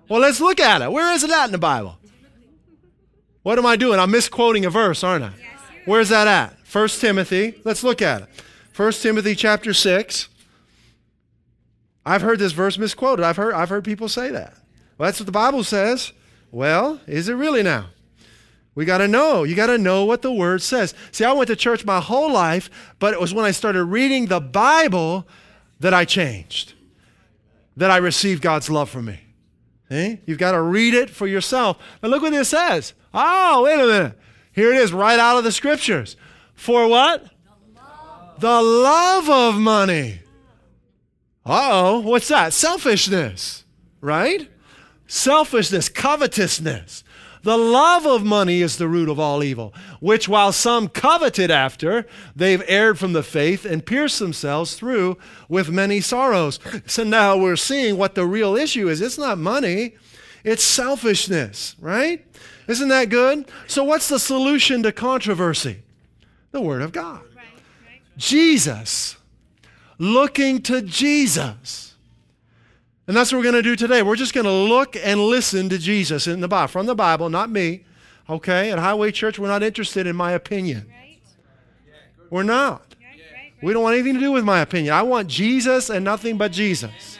Well, 0.09 0.21
let's 0.21 0.41
look 0.41 0.59
at 0.59 0.83
it. 0.83 0.91
Where 0.91 1.13
is 1.13 1.23
it 1.23 1.31
at 1.31 1.47
in 1.47 1.53
the 1.53 1.59
Bible? 1.59 1.99
What 3.43 3.59
am 3.59 3.67
I 3.67 3.77
doing? 3.77 4.01
I'm 4.01 4.11
misquoting 4.11 4.65
a 4.65 4.71
verse, 4.71 5.05
aren't 5.05 5.25
I? 5.25 5.33
Where's 5.85 6.09
that 6.09 6.27
at? 6.27 6.58
1 6.71 6.89
Timothy. 6.89 7.61
Let's 7.65 7.83
look 7.83 8.03
at 8.03 8.23
it. 8.23 8.29
1 8.77 8.93
Timothy 8.93 9.35
chapter 9.35 9.73
6. 9.73 10.29
I've 12.05 12.23
heard 12.23 12.39
this 12.39 12.53
verse 12.53 12.79
misquoted. 12.79 13.25
I've 13.25 13.37
heard, 13.37 13.55
I've 13.55 13.69
heard 13.69 13.85
people 13.85 14.09
say 14.09 14.31
that. 14.31 14.55
Well, 14.97 15.07
that's 15.07 15.21
what 15.21 15.27
the 15.27 15.33
Bible 15.33 15.65
says. 15.65 16.13
Well, 16.51 17.01
is 17.07 17.29
it 17.29 17.35
really 17.35 17.63
now? 17.63 17.87
We 18.75 18.85
got 18.85 18.99
to 18.99 19.09
know. 19.09 19.43
You 19.43 19.57
got 19.57 19.67
to 19.67 19.79
know 19.79 20.05
what 20.05 20.23
the 20.23 20.33
word 20.33 20.63
says. 20.63 20.95
See, 21.11 21.25
I 21.25 21.33
went 21.33 21.49
to 21.49 21.57
church 21.57 21.85
my 21.85 22.01
whole 22.01 22.33
life, 22.33 22.71
but 22.99 23.13
it 23.13 23.21
was 23.21 23.35
when 23.35 23.45
I 23.45 23.51
started 23.51 23.85
reading 23.85 24.27
the 24.27 24.41
Bible 24.41 25.27
that 25.81 25.93
I 25.93 26.05
changed, 26.05 26.75
that 27.77 27.91
I 27.91 27.97
received 27.97 28.41
God's 28.41 28.71
love 28.71 28.89
for 28.89 29.03
me. 29.03 29.21
See? 29.89 30.21
You've 30.27 30.39
got 30.39 30.53
to 30.53 30.63
read 30.63 30.95
it 30.95 31.11
for 31.11 31.27
yourself. 31.27 31.79
But 32.01 32.11
look 32.11 32.23
what 32.23 32.31
this 32.31 32.51
says. 32.51 32.93
Oh, 33.13 33.65
wait 33.65 33.81
a 33.81 33.87
minute. 33.87 34.19
Here 34.53 34.73
it 34.73 34.77
is, 34.77 34.93
right 34.93 35.19
out 35.19 35.39
of 35.39 35.45
the 35.45 35.53
scriptures. 35.53 36.17
For 36.59 36.89
what? 36.89 37.25
The 38.41 38.61
love, 38.61 39.31
of 39.31 39.55
money. 39.55 40.21
Uh 41.47 41.69
oh, 41.71 42.01
what's 42.01 42.29
that? 42.29 42.53
Selfishness, 42.53 43.65
right? 44.01 44.51
Selfishness, 45.07 45.89
covetousness. 45.89 47.05
The 47.45 47.57
love 47.57 48.07
of 48.07 48.25
money 48.25 48.61
is 48.61 48.77
the 48.77 48.89
root 48.89 49.09
of 49.09 49.21
all 49.21 49.45
evil, 49.45 49.73
which 50.01 50.29
while 50.29 50.51
some 50.53 50.89
coveted 50.89 51.53
after, 51.53 52.07
they've 52.35 52.63
erred 52.67 52.99
from 52.99 53.13
the 53.13 53.23
faith 53.23 53.65
and 53.65 53.87
pierced 53.87 54.19
themselves 54.19 54.75
through 54.75 55.17
with 55.49 55.71
many 55.71 56.01
sorrows. 56.01 56.59
So 56.87 57.05
now 57.05 57.37
we're 57.37 57.57
seeing 57.57 57.97
what 57.97 58.17
the 58.17 58.27
real 58.27 58.57
issue 58.57 58.89
is. 58.89 59.01
It's 59.01 59.17
not 59.17 59.39
money, 59.39 59.95
it's 60.43 60.65
selfishness, 60.65 61.77
right? 61.79 62.27
Isn't 62.67 62.89
that 62.89 63.11
good? 63.11 63.49
So, 63.69 63.85
what's 63.85 64.09
the 64.09 64.19
solution 64.19 64.83
to 64.83 64.93
controversy? 64.93 65.85
The 66.51 66.61
Word 66.61 66.83
of 66.83 66.93
God. 66.93 67.21
Right, 67.37 67.45
right. 67.87 68.01
Jesus. 68.17 69.17
Looking 69.99 70.63
to 70.63 70.83
Jesus. 70.83 71.95
And 73.07 73.17
that's 73.17 73.33
what 73.33 73.39
we're 73.39 73.45
going 73.45 73.55
to 73.55 73.63
do 73.63 73.75
today. 73.75 74.03
We're 74.03 74.17
just 74.17 74.35
going 74.35 74.45
to 74.45 74.53
look 74.53 74.95
and 74.97 75.21
listen 75.21 75.69
to 75.71 75.79
Jesus 75.79 76.27
in 76.27 76.41
the 76.41 76.49
Bible, 76.49 76.69
from 76.69 76.87
the 76.87 76.95
Bible, 76.95 77.31
not 77.31 77.51
me. 77.51 77.85
Okay? 78.29 78.71
At 78.71 78.79
Highway 78.79 79.13
Church, 79.13 79.39
we're 79.39 79.49
not 79.49 79.63
interested 79.63 80.07
in 80.07 80.15
my 80.15 80.33
opinion. 80.33 80.87
Right. 80.89 81.19
We're 82.31 82.43
not. 82.43 82.85
We 83.61 83.73
don't 83.73 83.83
want 83.83 83.95
anything 83.95 84.15
to 84.15 84.21
do 84.21 84.31
with 84.31 84.45
my 84.45 84.61
opinion. 84.61 84.95
I 84.95 85.03
want 85.03 85.29
Jesus 85.29 85.91
and 85.91 86.05
nothing 86.05 86.39
but 86.39 86.53
Jesus. 86.53 87.19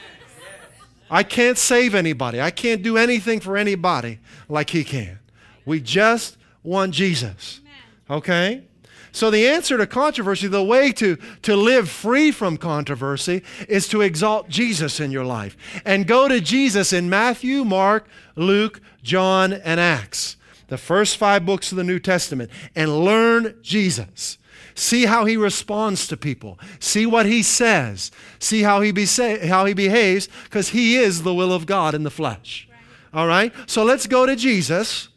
I 1.11 1.23
can't 1.23 1.59
save 1.59 1.95
anybody. 1.95 2.41
I 2.41 2.51
can't 2.51 2.83
do 2.83 2.97
anything 2.97 3.41
for 3.41 3.57
anybody 3.57 4.21
like 4.49 4.71
He 4.71 4.85
can. 4.85 5.19
We 5.65 5.81
just 5.81 6.37
want 6.63 6.93
Jesus. 6.93 7.61
Okay? 8.09 8.68
So, 9.13 9.31
the 9.31 9.47
answer 9.47 9.79
to 9.79 9.87
controversy, 9.87 10.49
the 10.49 10.63
way 10.63 10.93
to, 10.93 11.17
to 11.43 11.57
live 11.57 11.89
free 11.89 12.31
from 12.31 12.57
controversy, 12.57 13.43
is 13.69 13.89
to 13.89 14.01
exalt 14.01 14.49
Jesus 14.49 15.01
in 15.01 15.11
your 15.11 15.25
life. 15.25 15.57
And 15.85 16.07
go 16.07 16.29
to 16.29 16.41
Jesus 16.41 16.93
in 16.93 17.09
Matthew, 17.09 17.65
Mark, 17.65 18.07
Luke, 18.37 18.81
John, 19.03 19.53
and 19.53 19.81
Acts, 19.81 20.37
the 20.69 20.79
first 20.79 21.17
five 21.17 21.47
books 21.47 21.73
of 21.73 21.77
the 21.77 21.85
New 21.85 21.99
Testament, 21.99 22.51
and 22.75 23.05
learn 23.05 23.57
Jesus. 23.63 24.39
See 24.75 25.07
how 25.07 25.25
he 25.25 25.37
responds 25.37 26.07
to 26.09 26.17
people. 26.17 26.59
See 26.79 27.05
what 27.05 27.27
he 27.27 27.43
says. 27.43 28.13
See 28.39 28.63
how 28.63 28.81
he, 28.81 28.93
be 28.93 29.07
how 29.49 29.65
he 29.65 29.75
behaves, 29.75 30.29
because 30.45 30.69
he 30.71 30.97
is 30.97 31.23
the 31.23 31.35
will 31.35 31.53
of 31.53 31.67
God 31.67 31.95
in 31.95 32.05
the 32.05 32.11
flesh. 32.11 32.69
All 33.13 33.27
right? 33.27 33.53
So 33.67 33.85
let's 33.85 34.07
go 34.07 34.27
to 34.27 34.37
Jesus. 34.37 35.09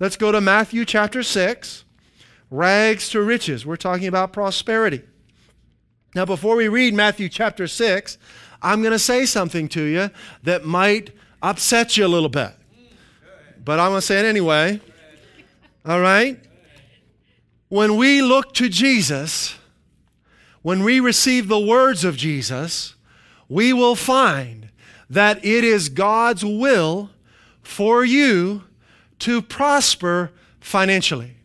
Let's 0.00 0.16
go 0.16 0.32
to 0.32 0.40
Matthew 0.40 0.84
chapter 0.84 1.22
6 1.22 1.83
rags 2.54 3.08
to 3.10 3.20
riches. 3.20 3.66
We're 3.66 3.76
talking 3.76 4.06
about 4.06 4.32
prosperity. 4.32 5.02
Now, 6.14 6.24
before 6.24 6.54
we 6.54 6.68
read 6.68 6.94
Matthew 6.94 7.28
chapter 7.28 7.66
6, 7.66 8.18
I'm 8.62 8.80
going 8.80 8.92
to 8.92 8.98
say 8.98 9.26
something 9.26 9.68
to 9.70 9.82
you 9.82 10.10
that 10.44 10.64
might 10.64 11.10
upset 11.42 11.96
you 11.96 12.06
a 12.06 12.08
little 12.08 12.28
bit. 12.28 12.52
But 13.64 13.80
I'm 13.80 13.90
going 13.90 14.00
to 14.00 14.06
say 14.06 14.20
it 14.20 14.24
anyway. 14.24 14.80
All 15.84 16.00
right? 16.00 16.40
When 17.68 17.96
we 17.96 18.22
look 18.22 18.54
to 18.54 18.68
Jesus, 18.68 19.56
when 20.62 20.84
we 20.84 21.00
receive 21.00 21.48
the 21.48 21.58
words 21.58 22.04
of 22.04 22.16
Jesus, 22.16 22.94
we 23.48 23.72
will 23.72 23.96
find 23.96 24.70
that 25.10 25.44
it 25.44 25.64
is 25.64 25.88
God's 25.88 26.44
will 26.44 27.10
for 27.62 28.04
you 28.04 28.62
to 29.20 29.42
prosper 29.42 30.30
financially. 30.60 31.36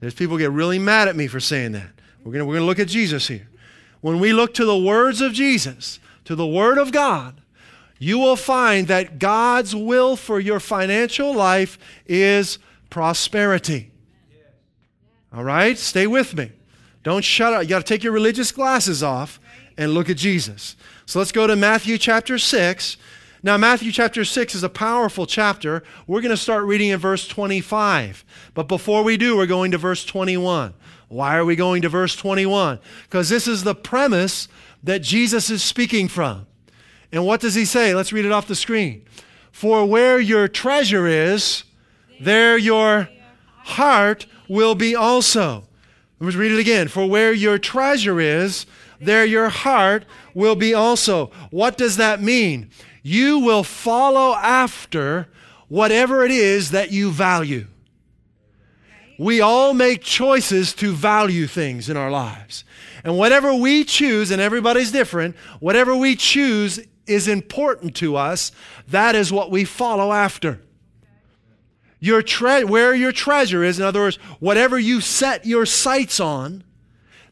There's 0.00 0.14
people 0.14 0.36
get 0.38 0.50
really 0.50 0.78
mad 0.78 1.08
at 1.08 1.16
me 1.16 1.26
for 1.26 1.40
saying 1.40 1.72
that. 1.72 1.90
We're 2.24 2.32
going 2.32 2.46
we're 2.46 2.54
going 2.54 2.62
to 2.62 2.66
look 2.66 2.78
at 2.78 2.88
Jesus 2.88 3.28
here. 3.28 3.48
When 4.00 4.20
we 4.20 4.32
look 4.32 4.54
to 4.54 4.64
the 4.64 4.76
words 4.76 5.20
of 5.20 5.32
Jesus, 5.32 6.00
to 6.24 6.34
the 6.34 6.46
Word 6.46 6.78
of 6.78 6.92
God, 6.92 7.40
you 7.98 8.18
will 8.18 8.36
find 8.36 8.88
that 8.88 9.18
God's 9.18 9.74
will 9.74 10.16
for 10.16 10.38
your 10.38 10.60
financial 10.60 11.32
life 11.32 11.78
is 12.06 12.58
prosperity. 12.90 13.90
All 15.32 15.44
right? 15.44 15.78
Stay 15.78 16.06
with 16.06 16.34
me. 16.34 16.52
Don't 17.02 17.24
shut 17.24 17.52
up. 17.52 17.62
You 17.62 17.68
got 17.68 17.78
to 17.78 17.84
take 17.84 18.02
your 18.02 18.12
religious 18.12 18.52
glasses 18.52 19.02
off 19.02 19.40
and 19.78 19.92
look 19.92 20.10
at 20.10 20.16
Jesus. 20.16 20.76
So 21.06 21.18
let's 21.18 21.32
go 21.32 21.46
to 21.46 21.56
Matthew 21.56 21.98
chapter 21.98 22.38
6. 22.38 22.96
Now, 23.46 23.56
Matthew 23.56 23.92
chapter 23.92 24.24
6 24.24 24.56
is 24.56 24.64
a 24.64 24.68
powerful 24.68 25.24
chapter. 25.24 25.84
We're 26.08 26.20
going 26.20 26.32
to 26.32 26.36
start 26.36 26.64
reading 26.64 26.88
in 26.88 26.98
verse 26.98 27.28
25. 27.28 28.24
But 28.54 28.66
before 28.66 29.04
we 29.04 29.16
do, 29.16 29.36
we're 29.36 29.46
going 29.46 29.70
to 29.70 29.78
verse 29.78 30.04
21. 30.04 30.74
Why 31.06 31.36
are 31.36 31.44
we 31.44 31.54
going 31.54 31.82
to 31.82 31.88
verse 31.88 32.16
21? 32.16 32.80
Because 33.04 33.28
this 33.28 33.46
is 33.46 33.62
the 33.62 33.76
premise 33.76 34.48
that 34.82 35.00
Jesus 35.00 35.48
is 35.48 35.62
speaking 35.62 36.08
from. 36.08 36.48
And 37.12 37.24
what 37.24 37.40
does 37.40 37.54
he 37.54 37.64
say? 37.64 37.94
Let's 37.94 38.12
read 38.12 38.24
it 38.24 38.32
off 38.32 38.48
the 38.48 38.56
screen. 38.56 39.04
For 39.52 39.86
where 39.86 40.18
your 40.18 40.48
treasure 40.48 41.06
is, 41.06 41.62
there 42.20 42.58
your 42.58 43.08
heart 43.58 44.26
will 44.48 44.74
be 44.74 44.96
also. 44.96 45.68
Let's 46.18 46.34
read 46.34 46.50
it 46.50 46.58
again. 46.58 46.88
For 46.88 47.08
where 47.08 47.32
your 47.32 47.58
treasure 47.58 48.18
is, 48.18 48.66
there 49.00 49.24
your 49.24 49.48
heart 49.48 50.04
will 50.34 50.56
be 50.56 50.74
also. 50.74 51.30
What 51.50 51.76
does 51.76 51.96
that 51.96 52.22
mean? 52.22 52.70
you 53.06 53.38
will 53.38 53.62
follow 53.62 54.34
after 54.34 55.28
whatever 55.68 56.24
it 56.24 56.32
is 56.32 56.72
that 56.72 56.90
you 56.90 57.12
value. 57.12 57.64
We 59.16 59.40
all 59.40 59.74
make 59.74 60.02
choices 60.02 60.72
to 60.74 60.92
value 60.92 61.46
things 61.46 61.88
in 61.88 61.96
our 61.96 62.10
lives. 62.10 62.64
And 63.04 63.16
whatever 63.16 63.54
we 63.54 63.84
choose, 63.84 64.32
and 64.32 64.42
everybody's 64.42 64.90
different, 64.90 65.36
whatever 65.60 65.94
we 65.94 66.16
choose 66.16 66.80
is 67.06 67.28
important 67.28 67.94
to 67.96 68.16
us, 68.16 68.50
that 68.88 69.14
is 69.14 69.32
what 69.32 69.52
we 69.52 69.64
follow 69.64 70.12
after. 70.12 70.60
Your 72.00 72.22
tre- 72.22 72.64
where 72.64 72.92
your 72.92 73.12
treasure 73.12 73.62
is, 73.62 73.78
in 73.78 73.84
other 73.84 74.00
words, 74.00 74.16
whatever 74.40 74.80
you 74.80 75.00
set 75.00 75.46
your 75.46 75.64
sights 75.64 76.18
on, 76.18 76.64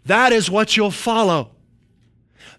that 0.06 0.32
is 0.32 0.48
what 0.48 0.76
you'll 0.76 0.92
follow. 0.92 1.53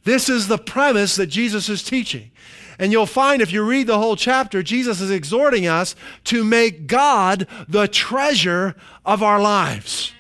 This 0.05 0.29
is 0.29 0.47
the 0.47 0.59
premise 0.59 1.15
that 1.17 1.27
Jesus 1.27 1.67
is 1.67 1.83
teaching. 1.83 2.31
And 2.77 2.91
you'll 2.91 3.05
find 3.05 3.41
if 3.41 3.51
you 3.51 3.63
read 3.63 3.87
the 3.87 3.97
whole 3.97 4.15
chapter, 4.15 4.61
Jesus 4.61 5.01
is 5.01 5.09
exhorting 5.11 5.65
us 5.65 5.95
to 6.25 6.43
make 6.43 6.87
God 6.87 7.47
the 7.67 7.87
treasure 7.87 8.75
of 9.05 9.23
our 9.23 9.41
lives, 9.41 10.13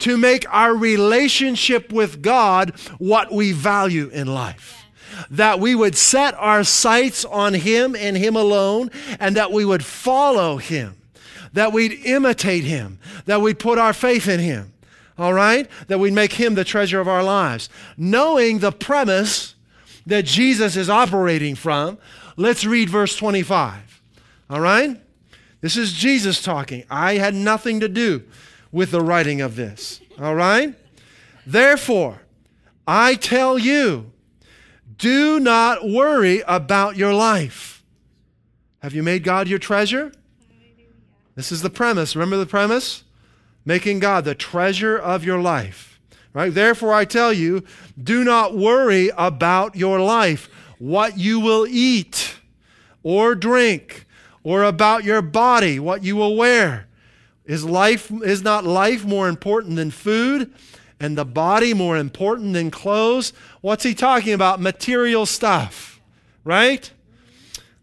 to 0.00 0.16
make 0.16 0.44
our 0.52 0.74
relationship 0.74 1.92
with 1.92 2.22
God 2.22 2.78
what 2.98 3.32
we 3.32 3.52
value 3.52 4.08
in 4.08 4.26
life. 4.28 4.84
That 5.30 5.58
we 5.58 5.74
would 5.74 5.96
set 5.96 6.34
our 6.34 6.62
sights 6.62 7.24
on 7.24 7.54
Him 7.54 7.96
and 7.96 8.16
Him 8.16 8.36
alone, 8.36 8.90
and 9.18 9.34
that 9.36 9.50
we 9.50 9.64
would 9.64 9.84
follow 9.84 10.58
Him, 10.58 10.96
that 11.54 11.72
we'd 11.72 12.04
imitate 12.04 12.64
Him, 12.64 12.98
that 13.24 13.40
we'd 13.40 13.58
put 13.58 13.78
our 13.78 13.94
faith 13.94 14.28
in 14.28 14.40
Him 14.40 14.72
all 15.18 15.32
right? 15.32 15.68
That 15.88 15.98
we 15.98 16.10
make 16.10 16.34
him 16.34 16.54
the 16.54 16.64
treasure 16.64 17.00
of 17.00 17.08
our 17.08 17.22
lives. 17.22 17.68
Knowing 17.96 18.58
the 18.58 18.72
premise 18.72 19.54
that 20.06 20.24
Jesus 20.24 20.76
is 20.76 20.88
operating 20.90 21.54
from, 21.54 21.98
let's 22.36 22.64
read 22.64 22.90
verse 22.90 23.16
25. 23.16 24.00
All 24.50 24.60
right? 24.60 25.00
This 25.60 25.76
is 25.76 25.92
Jesus 25.92 26.42
talking. 26.42 26.84
I 26.90 27.14
had 27.14 27.34
nothing 27.34 27.80
to 27.80 27.88
do 27.88 28.22
with 28.70 28.90
the 28.90 29.00
writing 29.00 29.40
of 29.40 29.56
this. 29.56 30.00
All 30.20 30.34
right? 30.34 30.74
Therefore, 31.46 32.22
I 32.86 33.14
tell 33.14 33.58
you, 33.58 34.12
do 34.98 35.40
not 35.40 35.88
worry 35.88 36.42
about 36.46 36.96
your 36.96 37.12
life. 37.12 37.82
Have 38.80 38.94
you 38.94 39.02
made 39.02 39.24
God 39.24 39.48
your 39.48 39.58
treasure? 39.58 40.12
This 41.34 41.52
is 41.52 41.62
the 41.62 41.70
premise. 41.70 42.14
Remember 42.16 42.36
the 42.36 42.46
premise? 42.46 43.02
Making 43.66 43.98
God 43.98 44.24
the 44.24 44.34
treasure 44.34 44.96
of 44.96 45.24
your 45.24 45.42
life. 45.42 46.00
Right? 46.32 46.54
Therefore, 46.54 46.94
I 46.94 47.04
tell 47.04 47.32
you, 47.32 47.64
do 48.02 48.24
not 48.24 48.56
worry 48.56 49.10
about 49.16 49.76
your 49.76 50.00
life, 50.00 50.48
what 50.78 51.18
you 51.18 51.40
will 51.40 51.66
eat 51.66 52.36
or 53.02 53.34
drink, 53.34 54.06
or 54.42 54.62
about 54.62 55.02
your 55.02 55.22
body, 55.22 55.78
what 55.78 56.04
you 56.04 56.16
will 56.16 56.36
wear. 56.36 56.86
Is 57.44 57.64
life 57.64 58.10
is 58.24 58.42
not 58.42 58.64
life 58.64 59.04
more 59.04 59.28
important 59.28 59.76
than 59.76 59.90
food 59.90 60.52
and 60.98 61.16
the 61.16 61.24
body 61.24 61.72
more 61.72 61.96
important 61.96 62.52
than 62.52 62.70
clothes? 62.70 63.32
What's 63.60 63.84
he 63.84 63.94
talking 63.94 64.32
about? 64.32 64.60
Material 64.60 65.26
stuff, 65.26 66.00
right? 66.44 66.90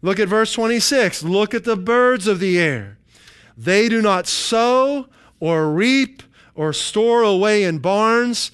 Look 0.02 0.20
at 0.20 0.28
verse 0.28 0.52
26. 0.52 1.22
Look 1.22 1.54
at 1.54 1.64
the 1.64 1.76
birds 1.76 2.26
of 2.26 2.38
the 2.38 2.58
air. 2.58 2.98
They 3.56 3.88
do 3.88 4.02
not 4.02 4.26
sow 4.26 5.06
or 5.40 5.70
reap 5.72 6.22
or 6.54 6.72
store 6.72 7.22
away 7.22 7.64
in 7.64 7.78
barns, 7.78 8.50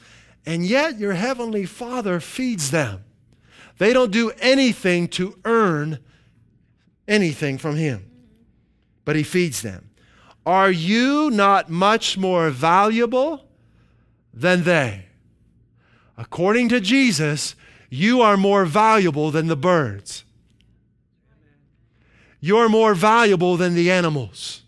and 0.47 0.65
yet 0.65 0.99
your 0.99 1.13
heavenly 1.13 1.67
Father 1.67 2.21
feeds 2.21 2.71
them. 2.71 3.05
They 3.79 3.93
don't 3.93 4.11
do 4.11 4.33
anything 4.41 5.09
to 5.09 5.39
earn 5.45 5.99
anything 7.07 7.59
from 7.59 7.77
Him, 7.77 8.11
but 9.05 9.17
He 9.17 9.23
feeds 9.23 9.63
them. 9.63 9.91
Are 10.47 10.71
you 10.71 11.31
not 11.31 11.71
much 11.71 12.17
more 12.17 12.51
valuable 12.51 13.47
than 14.33 14.65
they? 14.65 15.07
According 16.17 16.69
to 16.71 16.81
Jesus, 16.81 17.55
you 17.89 18.21
are 18.21 18.37
more 18.37 18.65
valuable 18.65 19.31
than 19.31 19.47
the 19.49 19.57
birds. 19.57 20.25
You're 22.41 22.69
more 22.69 22.95
valuable 22.95 23.57
than 23.57 23.75
the 23.75 23.91
animals, 23.91 24.63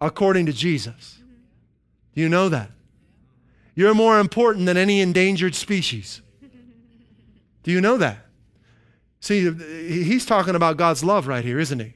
according 0.00 0.46
to 0.46 0.52
Jesus. 0.52 1.15
Do 2.16 2.22
you 2.22 2.28
know 2.28 2.48
that? 2.48 2.70
You're 3.74 3.94
more 3.94 4.18
important 4.18 4.64
than 4.64 4.78
any 4.78 5.00
endangered 5.00 5.54
species. 5.54 6.22
Do 7.62 7.70
you 7.70 7.80
know 7.80 7.98
that? 7.98 8.26
See, 9.20 9.50
he's 10.02 10.24
talking 10.24 10.54
about 10.54 10.78
God's 10.78 11.04
love 11.04 11.26
right 11.26 11.44
here, 11.44 11.58
isn't 11.58 11.78
he? 11.78 11.94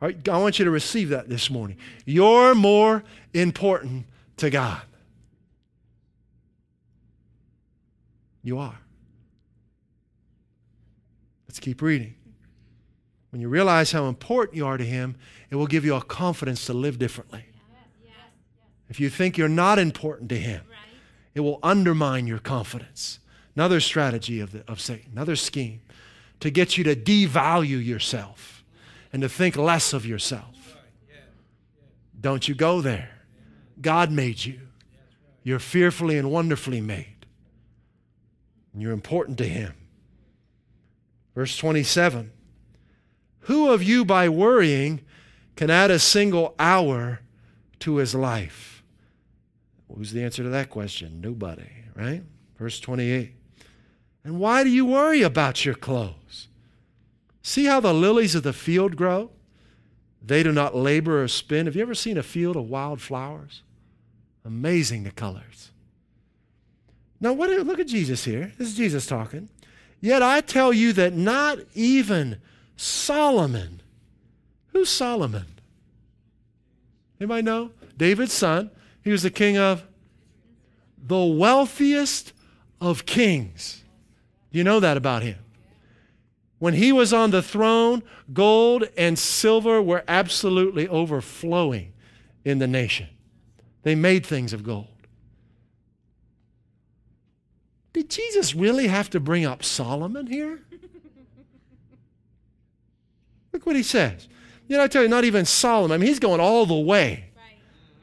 I 0.00 0.38
want 0.38 0.58
you 0.58 0.64
to 0.64 0.70
receive 0.70 1.10
that 1.10 1.28
this 1.28 1.50
morning. 1.50 1.76
You're 2.06 2.54
more 2.54 3.04
important 3.34 4.06
to 4.38 4.48
God. 4.48 4.80
You 8.42 8.58
are. 8.58 8.78
Let's 11.46 11.60
keep 11.60 11.82
reading. 11.82 12.14
When 13.28 13.42
you 13.42 13.50
realize 13.50 13.92
how 13.92 14.06
important 14.06 14.56
you 14.56 14.64
are 14.64 14.78
to 14.78 14.84
Him, 14.84 15.16
it 15.50 15.56
will 15.56 15.66
give 15.66 15.84
you 15.84 15.96
a 15.96 16.02
confidence 16.02 16.64
to 16.64 16.72
live 16.72 16.98
differently. 16.98 17.44
If 18.90 19.00
you 19.00 19.08
think 19.08 19.38
you're 19.38 19.48
not 19.48 19.78
important 19.78 20.28
to 20.28 20.36
Him, 20.36 20.62
it 21.34 21.40
will 21.40 21.58
undermine 21.62 22.26
your 22.26 22.38
confidence. 22.38 23.20
Another 23.56 23.80
strategy 23.80 24.40
of, 24.40 24.52
the, 24.52 24.64
of 24.68 24.80
Satan, 24.80 25.12
another 25.12 25.36
scheme 25.36 25.80
to 26.40 26.50
get 26.50 26.76
you 26.76 26.84
to 26.84 26.94
devalue 26.94 27.82
yourself 27.82 28.62
and 29.12 29.22
to 29.22 29.28
think 29.28 29.56
less 29.56 29.92
of 29.92 30.04
yourself. 30.04 30.76
Don't 32.20 32.46
you 32.46 32.54
go 32.54 32.82
there. 32.82 33.10
God 33.80 34.10
made 34.10 34.44
you. 34.44 34.60
You're 35.42 35.58
fearfully 35.58 36.18
and 36.18 36.30
wonderfully 36.30 36.82
made. 36.82 37.24
And 38.74 38.82
you're 38.82 38.92
important 38.92 39.38
to 39.38 39.48
Him. 39.48 39.72
Verse 41.34 41.56
27 41.56 42.32
who 43.50 43.70
of 43.70 43.82
you, 43.82 44.04
by 44.04 44.28
worrying, 44.28 45.00
can 45.56 45.70
add 45.70 45.90
a 45.90 45.98
single 45.98 46.54
hour 46.58 47.20
to 47.80 47.96
his 47.96 48.14
life? 48.14 48.69
Who's 49.96 50.12
the 50.12 50.22
answer 50.22 50.42
to 50.42 50.48
that 50.50 50.70
question? 50.70 51.20
Nobody, 51.20 51.68
right? 51.94 52.22
Verse 52.58 52.80
28. 52.80 53.32
And 54.24 54.38
why 54.38 54.64
do 54.64 54.70
you 54.70 54.84
worry 54.84 55.22
about 55.22 55.64
your 55.64 55.74
clothes? 55.74 56.48
See 57.42 57.64
how 57.64 57.80
the 57.80 57.94
lilies 57.94 58.34
of 58.34 58.42
the 58.42 58.52
field 58.52 58.96
grow? 58.96 59.30
They 60.22 60.42
do 60.42 60.52
not 60.52 60.76
labor 60.76 61.22
or 61.22 61.28
spin. 61.28 61.66
Have 61.66 61.74
you 61.74 61.82
ever 61.82 61.94
seen 61.94 62.18
a 62.18 62.22
field 62.22 62.56
of 62.56 62.68
wild 62.68 63.00
flowers? 63.00 63.62
Amazing 64.44 65.04
the 65.04 65.10
colors. 65.10 65.70
Now, 67.20 67.32
what, 67.32 67.50
look 67.50 67.78
at 67.78 67.86
Jesus 67.86 68.24
here. 68.24 68.52
This 68.58 68.68
is 68.68 68.76
Jesus 68.76 69.06
talking. 69.06 69.48
Yet 70.00 70.22
I 70.22 70.40
tell 70.40 70.72
you 70.72 70.92
that 70.94 71.14
not 71.14 71.58
even 71.74 72.40
Solomon. 72.76 73.82
Who's 74.68 74.88
Solomon? 74.88 75.46
Anybody 77.20 77.42
know? 77.42 77.70
David's 77.96 78.32
son. 78.32 78.70
He 79.02 79.10
was 79.10 79.22
the 79.22 79.30
king 79.30 79.56
of 79.56 79.84
the 81.02 81.24
wealthiest 81.24 82.32
of 82.80 83.06
kings. 83.06 83.84
You 84.50 84.64
know 84.64 84.80
that 84.80 84.96
about 84.96 85.22
him. 85.22 85.38
When 86.58 86.74
he 86.74 86.92
was 86.92 87.12
on 87.12 87.30
the 87.30 87.42
throne, 87.42 88.02
gold 88.32 88.84
and 88.96 89.18
silver 89.18 89.80
were 89.80 90.04
absolutely 90.06 90.86
overflowing 90.86 91.94
in 92.44 92.58
the 92.58 92.66
nation. 92.66 93.08
They 93.82 93.94
made 93.94 94.26
things 94.26 94.52
of 94.52 94.62
gold. 94.62 94.86
Did 97.92 98.10
Jesus 98.10 98.54
really 98.54 98.88
have 98.88 99.08
to 99.10 99.20
bring 99.20 99.46
up 99.46 99.64
Solomon 99.64 100.26
here? 100.26 100.60
Look 103.52 103.66
what 103.66 103.76
he 103.76 103.82
says. 103.82 104.28
You 104.68 104.76
know, 104.76 104.84
I 104.84 104.88
tell 104.88 105.02
you, 105.02 105.08
not 105.08 105.24
even 105.24 105.44
Solomon. 105.44 105.94
I 105.94 105.98
mean, 105.98 106.08
he's 106.08 106.20
going 106.20 106.40
all 106.40 106.66
the 106.66 106.74
way. 106.74 107.29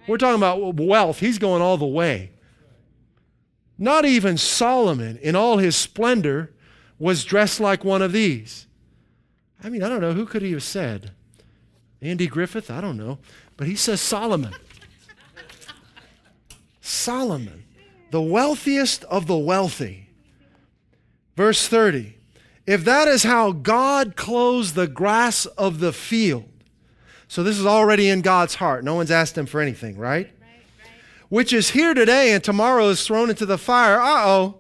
We're 0.08 0.18
talking 0.18 0.38
about 0.38 0.76
wealth. 0.76 1.20
He's 1.20 1.38
going 1.38 1.62
all 1.62 1.78
the 1.78 1.86
way. 1.86 2.32
Not 3.78 4.06
even 4.06 4.38
Solomon, 4.38 5.18
in 5.18 5.36
all 5.36 5.58
his 5.58 5.76
splendor, 5.76 6.54
was 6.98 7.24
dressed 7.24 7.60
like 7.60 7.84
one 7.84 8.02
of 8.02 8.12
these. 8.12 8.66
I 9.64 9.70
mean, 9.70 9.84
I 9.84 9.90
don't 9.90 10.02
know. 10.02 10.14
Who 10.14 10.26
could 10.26 10.42
he 10.42 10.54
have 10.54 10.64
said? 10.64 11.12
Andy 12.02 12.28
Griffith? 12.28 12.72
I 12.72 12.82
don't 12.82 12.98
know. 12.98 13.20
But 13.56 13.68
he 13.68 13.76
says 13.76 14.02
Solomon. 14.02 14.54
Solomon, 16.82 17.66
the 18.12 18.22
wealthiest 18.22 19.04
of 19.06 19.28
the 19.28 19.38
wealthy. 19.38 20.10
Verse 21.36 21.68
30 21.68 22.18
if 22.68 22.84
that 22.84 23.08
is 23.08 23.24
how 23.24 23.54
God 23.54 24.18
clothes 24.18 24.74
the 24.74 24.88
grass 24.88 25.46
of 25.46 25.80
the 25.80 25.94
field, 25.94 26.50
so 27.28 27.44
this 27.44 27.58
is 27.60 27.66
already 27.66 28.10
in 28.10 28.22
God's 28.22 28.56
heart. 28.56 28.84
No 28.84 28.96
one's 28.96 29.12
asked 29.12 29.38
him 29.38 29.46
for 29.46 29.60
anything, 29.62 29.98
right? 29.98 30.26
right, 30.26 30.52
right. 30.80 30.92
Which 31.30 31.54
is 31.54 31.72
here 31.72 31.94
today 31.94 32.32
and 32.32 32.44
tomorrow 32.44 32.90
is 32.90 33.06
thrown 33.06 33.30
into 33.30 33.46
the 33.46 33.58
fire. 33.58 34.00
Uh 34.00 34.26
oh. 34.26 34.60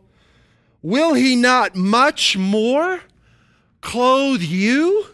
Will 0.81 1.13
he 1.13 1.35
not 1.35 1.75
much 1.75 2.37
more 2.37 3.01
clothe 3.81 4.41
you? 4.41 5.07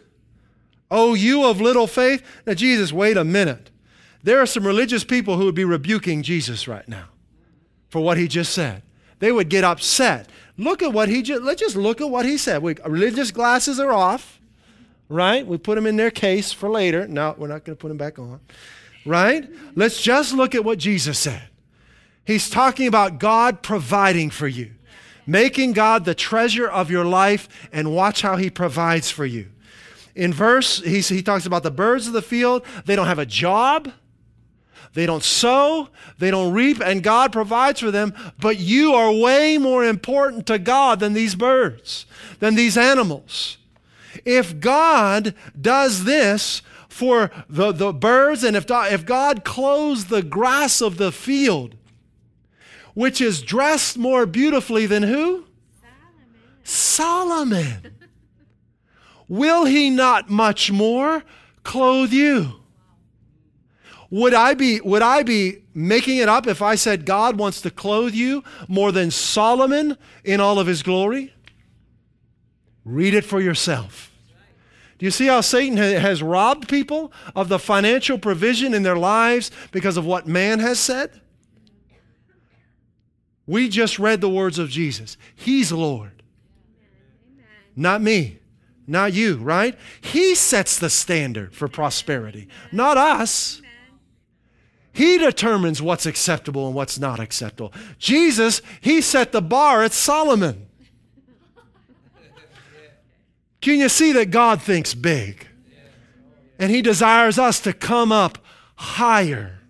Oh, 0.91 1.13
you 1.13 1.43
of 1.45 1.59
little 1.59 1.87
faith? 1.87 2.23
Now, 2.45 2.53
Jesus, 2.53 2.93
wait 2.93 3.17
a 3.17 3.23
minute. 3.23 3.71
There 4.21 4.39
are 4.39 4.45
some 4.45 4.65
religious 4.65 5.03
people 5.03 5.37
who 5.37 5.45
would 5.45 5.55
be 5.55 5.65
rebuking 5.65 6.21
Jesus 6.21 6.67
right 6.67 6.87
now 6.87 7.07
for 7.89 7.99
what 7.99 8.17
he 8.17 8.27
just 8.27 8.53
said. 8.53 8.83
They 9.19 9.31
would 9.31 9.49
get 9.49 9.63
upset. 9.63 10.29
Look 10.57 10.81
at 10.83 10.93
what 10.93 11.09
he 11.09 11.21
just, 11.21 11.41
let's 11.43 11.59
just 11.59 11.75
look 11.75 12.01
at 12.01 12.09
what 12.09 12.25
he 12.25 12.37
said. 12.37 12.61
We, 12.61 12.75
religious 12.85 13.31
glasses 13.31 13.79
are 13.79 13.91
off, 13.91 14.39
right? 15.13 15.45
We 15.45 15.57
put 15.57 15.75
them 15.75 15.85
in 15.85 15.95
their 15.95 16.11
case 16.11 16.51
for 16.51 16.69
later. 16.69 17.07
No, 17.07 17.35
we're 17.37 17.47
not 17.47 17.63
going 17.63 17.75
to 17.75 17.79
put 17.79 17.89
them 17.89 17.97
back 17.97 18.17
on, 18.17 18.39
right? 19.05 19.47
Let's 19.75 20.01
just 20.01 20.33
look 20.33 20.55
at 20.55 20.65
what 20.65 20.79
Jesus 20.79 21.19
said. 21.19 21.43
He's 22.25 22.49
talking 22.49 22.87
about 22.87 23.19
God 23.19 23.61
providing 23.61 24.29
for 24.29 24.47
you, 24.47 24.71
making 25.27 25.73
God 25.73 26.05
the 26.05 26.15
treasure 26.15 26.67
of 26.67 26.89
your 26.89 27.05
life, 27.05 27.47
and 27.71 27.93
watch 27.93 28.21
how 28.21 28.37
he 28.37 28.49
provides 28.49 29.11
for 29.11 29.25
you. 29.25 29.49
In 30.15 30.33
verse, 30.33 30.81
he, 30.81 31.01
he 31.01 31.21
talks 31.21 31.45
about 31.45 31.63
the 31.63 31.71
birds 31.71 32.07
of 32.07 32.13
the 32.13 32.21
field. 32.21 32.65
They 32.85 32.95
don't 32.95 33.07
have 33.07 33.19
a 33.19 33.25
job. 33.25 33.91
They 34.93 35.07
don't 35.07 35.23
sow, 35.23 35.89
they 36.19 36.29
don't 36.29 36.53
reap, 36.53 36.79
and 36.79 37.01
God 37.01 37.31
provides 37.31 37.79
for 37.79 37.89
them, 37.89 38.13
but 38.39 38.59
you 38.59 38.93
are 38.93 39.11
way 39.11 39.57
more 39.57 39.83
important 39.83 40.45
to 40.45 40.59
God 40.59 40.99
than 40.99 41.13
these 41.13 41.33
birds, 41.33 42.05
than 42.37 42.53
these 42.53 42.77
animals. 42.77 43.57
If 44.25 44.59
God 44.59 45.35
does 45.59 46.05
this 46.05 46.61
for 46.87 47.31
the, 47.49 47.71
the 47.71 47.91
birds, 47.91 48.43
and 48.43 48.55
if, 48.55 48.65
if 48.69 49.05
God 49.05 49.43
clothes 49.43 50.05
the 50.05 50.21
grass 50.21 50.81
of 50.81 50.97
the 50.97 51.11
field, 51.11 51.75
which 52.93 53.19
is 53.19 53.41
dressed 53.41 53.97
more 53.97 54.25
beautifully 54.25 54.85
than 54.85 55.03
who? 55.03 55.45
Solomon. 56.63 57.81
Solomon. 57.81 57.95
Will 59.27 59.65
he 59.65 59.89
not 59.89 60.29
much 60.29 60.71
more 60.71 61.23
clothe 61.63 62.13
you? 62.13 62.53
Would 64.13 64.35
I 64.35 64.53
be 64.53 64.79
would 64.81 65.01
I 65.01 65.23
be 65.23 65.63
making 65.73 66.17
it 66.17 66.29
up 66.29 66.45
if 66.45 66.61
I 66.61 66.75
said 66.75 67.03
God 67.03 67.39
wants 67.39 67.61
to 67.61 67.71
clothe 67.71 68.13
you 68.13 68.43
more 68.67 68.91
than 68.91 69.09
Solomon 69.09 69.97
in 70.23 70.39
all 70.39 70.59
of 70.59 70.67
his 70.67 70.83
glory? 70.83 71.33
Read 72.85 73.15
it 73.15 73.25
for 73.25 73.41
yourself. 73.41 74.12
Do 75.03 75.07
you 75.07 75.11
see 75.11 75.27
how 75.27 75.41
Satan 75.41 75.75
has 75.75 76.23
robbed 76.23 76.69
people 76.69 77.11
of 77.35 77.49
the 77.49 77.59
financial 77.59 78.17
provision 78.17 78.73
in 78.73 78.83
their 78.83 78.95
lives 78.95 79.51
because 79.73 79.97
of 79.97 80.05
what 80.05 80.27
man 80.27 80.59
has 80.59 80.79
said? 80.79 81.19
We 83.45 83.67
just 83.67 83.99
read 83.99 84.21
the 84.21 84.29
words 84.29 84.57
of 84.59 84.69
Jesus. 84.69 85.17
He's 85.35 85.73
Lord. 85.73 86.23
Not 87.75 88.01
me, 88.01 88.39
not 88.87 89.11
you, 89.11 89.35
right? 89.39 89.77
He 89.99 90.35
sets 90.35 90.79
the 90.79 90.89
standard 90.89 91.53
for 91.53 91.67
prosperity, 91.67 92.47
not 92.71 92.95
us. 92.95 93.61
He 94.93 95.17
determines 95.17 95.81
what's 95.81 96.05
acceptable 96.05 96.65
and 96.65 96.73
what's 96.73 96.97
not 96.97 97.19
acceptable. 97.19 97.73
Jesus, 97.99 98.61
he 98.79 99.01
set 99.01 99.33
the 99.33 99.41
bar 99.41 99.83
at 99.83 99.91
Solomon. 99.91 100.67
Can 103.63 103.79
you 103.79 103.87
see 103.87 104.11
that 104.11 104.29
God 104.29 104.61
thinks 104.61 104.93
big? 104.93 105.47
And 106.59 106.69
he 106.69 106.81
desires 106.81 107.39
us 107.39 107.61
to 107.61 107.71
come 107.71 108.11
up 108.11 108.37
higher. 108.75 109.61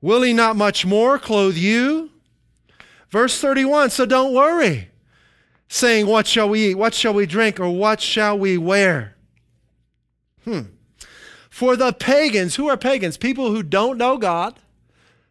Will 0.00 0.22
he 0.22 0.32
not 0.32 0.56
much 0.56 0.86
more 0.86 1.18
clothe 1.18 1.58
you? 1.58 2.12
Verse 3.10 3.38
31 3.38 3.90
So 3.90 4.06
don't 4.06 4.32
worry, 4.32 4.88
saying, 5.68 6.06
What 6.06 6.26
shall 6.26 6.48
we 6.48 6.70
eat? 6.70 6.76
What 6.76 6.94
shall 6.94 7.12
we 7.12 7.26
drink? 7.26 7.60
Or 7.60 7.68
what 7.68 8.00
shall 8.00 8.38
we 8.38 8.56
wear? 8.56 9.16
Hmm. 10.44 10.60
For 11.50 11.76
the 11.76 11.92
pagans, 11.92 12.56
who 12.56 12.70
are 12.70 12.78
pagans? 12.78 13.18
People 13.18 13.50
who 13.50 13.62
don't 13.62 13.98
know 13.98 14.16
God. 14.16 14.58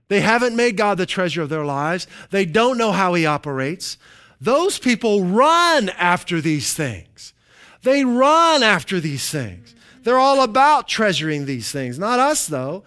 They 0.10 0.22
haven't 0.22 0.56
made 0.56 0.78
God 0.78 1.00
the 1.00 1.08
treasure 1.08 1.42
of 1.42 1.50
their 1.50 1.66
lives. 1.66 2.06
They 2.30 2.46
don't 2.46 2.78
know 2.78 2.92
how 2.92 3.16
He 3.16 3.26
operates. 3.26 3.98
Those 4.40 4.80
people 4.80 5.24
run 5.24 5.90
after 5.90 6.42
these 6.42 6.74
things. 6.74 7.34
They 7.84 8.04
run 8.04 8.64
after 8.64 9.00
these 9.00 9.30
things. 9.30 9.76
They're 10.04 10.20
all 10.20 10.44
about 10.44 10.88
treasuring 10.88 11.46
these 11.46 11.72
things. 11.72 11.98
Not 11.98 12.20
us, 12.20 12.46
though. 12.46 12.84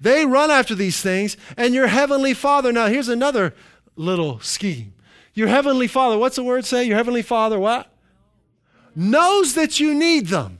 They 0.00 0.24
run 0.24 0.50
after 0.50 0.74
these 0.74 1.00
things, 1.00 1.36
and 1.56 1.74
your 1.74 1.86
heavenly 1.86 2.34
Father. 2.34 2.72
Now, 2.72 2.86
here's 2.86 3.08
another 3.08 3.54
little 3.94 4.40
scheme. 4.40 4.94
Your 5.34 5.48
heavenly 5.48 5.86
Father, 5.86 6.16
what's 6.18 6.36
the 6.36 6.44
word 6.44 6.64
say? 6.64 6.84
Your 6.84 6.96
heavenly 6.96 7.22
Father, 7.22 7.58
what? 7.58 7.92
Knows 8.96 9.54
that 9.54 9.80
you 9.80 9.94
need 9.94 10.28
them. 10.28 10.58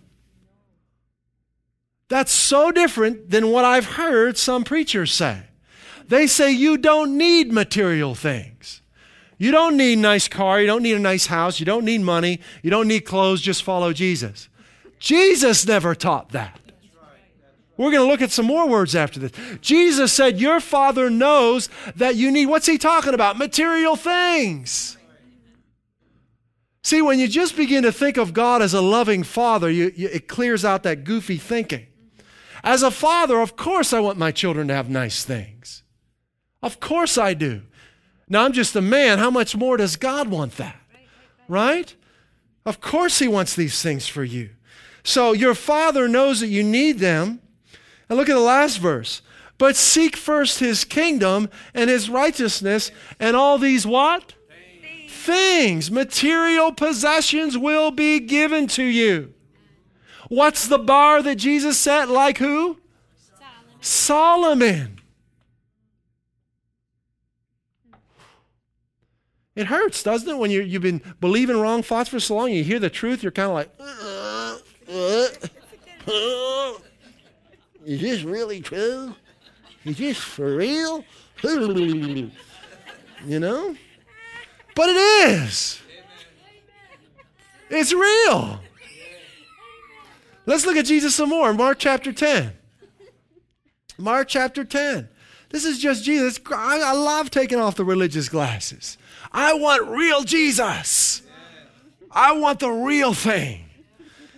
That's 2.08 2.32
so 2.32 2.70
different 2.70 3.30
than 3.30 3.50
what 3.50 3.64
I've 3.64 3.86
heard 3.86 4.36
some 4.36 4.64
preachers 4.64 5.12
say. 5.12 5.44
They 6.08 6.26
say 6.26 6.52
you 6.52 6.76
don't 6.76 7.16
need 7.16 7.50
material 7.50 8.14
things. 8.14 8.81
You 9.42 9.50
don't 9.50 9.76
need 9.76 9.98
a 9.98 10.00
nice 10.00 10.28
car, 10.28 10.60
you 10.60 10.68
don't 10.68 10.84
need 10.84 10.94
a 10.94 11.00
nice 11.00 11.26
house, 11.26 11.58
you 11.58 11.66
don't 11.66 11.84
need 11.84 12.02
money, 12.02 12.38
you 12.62 12.70
don't 12.70 12.86
need 12.86 13.00
clothes, 13.00 13.40
just 13.40 13.64
follow 13.64 13.92
Jesus. 13.92 14.48
Jesus 15.00 15.66
never 15.66 15.96
taught 15.96 16.28
that. 16.28 16.60
We're 17.76 17.90
going 17.90 18.06
to 18.06 18.08
look 18.08 18.22
at 18.22 18.30
some 18.30 18.46
more 18.46 18.68
words 18.68 18.94
after 18.94 19.18
this. 19.18 19.32
Jesus 19.60 20.12
said, 20.12 20.38
Your 20.38 20.60
Father 20.60 21.10
knows 21.10 21.68
that 21.96 22.14
you 22.14 22.30
need, 22.30 22.46
what's 22.46 22.66
he 22.66 22.78
talking 22.78 23.14
about? 23.14 23.36
Material 23.36 23.96
things. 23.96 24.96
See, 26.84 27.02
when 27.02 27.18
you 27.18 27.26
just 27.26 27.56
begin 27.56 27.82
to 27.82 27.90
think 27.90 28.18
of 28.18 28.32
God 28.32 28.62
as 28.62 28.74
a 28.74 28.80
loving 28.80 29.24
Father, 29.24 29.68
you, 29.68 29.92
you, 29.96 30.08
it 30.12 30.28
clears 30.28 30.64
out 30.64 30.84
that 30.84 31.02
goofy 31.02 31.38
thinking. 31.38 31.88
As 32.62 32.84
a 32.84 32.92
father, 32.92 33.40
of 33.40 33.56
course, 33.56 33.92
I 33.92 33.98
want 33.98 34.18
my 34.18 34.30
children 34.30 34.68
to 34.68 34.74
have 34.74 34.88
nice 34.88 35.24
things. 35.24 35.82
Of 36.62 36.78
course, 36.78 37.18
I 37.18 37.34
do. 37.34 37.62
Now, 38.32 38.46
I'm 38.46 38.54
just 38.54 38.74
a 38.74 38.80
man. 38.80 39.18
How 39.18 39.30
much 39.30 39.54
more 39.54 39.76
does 39.76 39.96
God 39.96 40.28
want 40.28 40.56
that? 40.56 40.76
Right? 41.48 41.94
Of 42.64 42.80
course, 42.80 43.18
He 43.18 43.28
wants 43.28 43.54
these 43.54 43.82
things 43.82 44.08
for 44.08 44.24
you. 44.24 44.48
So, 45.04 45.32
your 45.32 45.54
Father 45.54 46.08
knows 46.08 46.40
that 46.40 46.46
you 46.48 46.62
need 46.62 46.98
them. 46.98 47.42
And 48.08 48.16
look 48.16 48.30
at 48.30 48.34
the 48.34 48.40
last 48.40 48.78
verse. 48.78 49.20
But 49.58 49.76
seek 49.76 50.16
first 50.16 50.60
his 50.60 50.84
kingdom 50.84 51.50
and 51.74 51.90
his 51.90 52.08
righteousness, 52.08 52.90
and 53.20 53.36
all 53.36 53.58
these 53.58 53.86
what? 53.86 54.34
Things. 54.48 55.12
Things, 55.12 55.90
material 55.90 56.72
possessions 56.72 57.58
will 57.58 57.90
be 57.90 58.18
given 58.18 58.66
to 58.68 58.82
you. 58.82 59.34
What's 60.28 60.66
the 60.68 60.78
bar 60.78 61.22
that 61.22 61.36
Jesus 61.36 61.76
set? 61.76 62.08
Like 62.08 62.38
who? 62.38 62.78
Solomon. 63.82 63.82
Solomon. 63.82 65.01
It 69.54 69.66
hurts, 69.66 70.02
doesn't 70.02 70.28
it, 70.28 70.38
when 70.38 70.50
you, 70.50 70.62
you've 70.62 70.82
been 70.82 71.02
believing 71.20 71.60
wrong 71.60 71.82
thoughts 71.82 72.08
for 72.08 72.18
so 72.18 72.36
long, 72.36 72.50
you 72.50 72.64
hear 72.64 72.78
the 72.78 72.88
truth, 72.88 73.22
you're 73.22 73.32
kind 73.32 73.48
of 73.48 73.54
like, 73.54 73.70
uh, 73.78 74.58
uh, 74.90 75.28
uh. 76.10 76.78
Is 77.84 78.00
this 78.00 78.22
really 78.22 78.60
true? 78.60 79.14
Is 79.84 79.98
this 79.98 80.16
for 80.16 80.56
real? 80.56 81.04
you 81.42 82.30
know? 83.26 83.76
But 84.74 84.88
it 84.88 84.96
is. 84.96 85.80
It's 87.68 87.92
real. 87.92 88.60
Let's 90.46 90.66
look 90.66 90.76
at 90.76 90.86
Jesus 90.86 91.14
some 91.14 91.28
more. 91.28 91.52
Mark 91.52 91.78
chapter 91.78 92.12
10. 92.12 92.52
Mark 93.98 94.28
chapter 94.28 94.64
10. 94.64 95.08
This 95.50 95.64
is 95.64 95.78
just 95.78 96.04
Jesus. 96.04 96.40
I 96.50 96.92
love 96.92 97.30
taking 97.30 97.58
off 97.58 97.76
the 97.76 97.84
religious 97.84 98.28
glasses. 98.28 98.96
I 99.32 99.54
want 99.54 99.88
real 99.88 100.22
Jesus. 100.22 101.22
I 102.10 102.32
want 102.32 102.60
the 102.60 102.70
real 102.70 103.14
thing. 103.14 103.64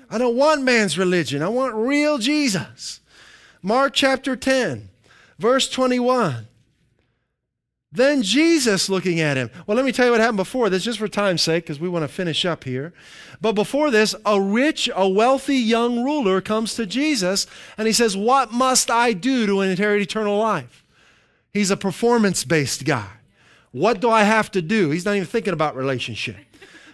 I 0.09 0.18
don't 0.18 0.37
want 0.37 0.62
man's 0.62 0.96
religion. 0.96 1.42
I 1.42 1.48
want 1.48 1.74
real 1.74 2.18
Jesus. 2.18 3.00
Mark 3.62 3.94
chapter 3.94 4.37
10, 4.37 4.88
verse 5.38 5.68
21. 5.68 6.46
Then 7.90 8.22
Jesus 8.22 8.88
looking 8.88 9.20
at 9.20 9.37
him. 9.37 9.50
Well, 9.66 9.76
let 9.76 9.87
me 9.87 9.92
tell 9.92 10.07
you 10.07 10.12
what 10.12 10.20
happened 10.20 10.37
before 10.37 10.68
this, 10.68 10.83
just 10.83 10.98
for 10.98 11.07
time's 11.07 11.42
sake, 11.42 11.64
because 11.64 11.78
we 11.78 11.88
want 11.88 12.02
to 12.02 12.09
finish 12.09 12.44
up 12.44 12.64
here. 12.64 12.92
But 13.40 13.52
before 13.52 13.92
this, 13.92 14.16
a 14.26 14.40
rich, 14.40 14.90
a 14.94 15.09
wealthy 15.09 15.57
young 15.57 16.02
ruler 16.02 16.40
comes 16.40 16.74
to 16.74 16.87
Jesus 16.87 17.46
and 17.78 17.87
he 17.87 17.92
says, 17.92 18.16
What 18.16 18.52
must 18.52 18.90
I 18.90 19.12
do 19.12 19.46
to 19.46 19.61
inherit 19.61 20.02
eternal 20.02 20.38
life? 20.38 20.85
He's 21.52 21.70
a 21.70 21.76
performance 21.76 22.44
based 22.44 22.85
guy. 22.85 23.09
What 23.74 24.00
do 24.00 24.08
I 24.08 24.22
have 24.22 24.52
to 24.52 24.62
do? 24.62 24.90
He's 24.90 25.04
not 25.04 25.16
even 25.16 25.26
thinking 25.26 25.52
about 25.52 25.74
relationship. 25.74 26.37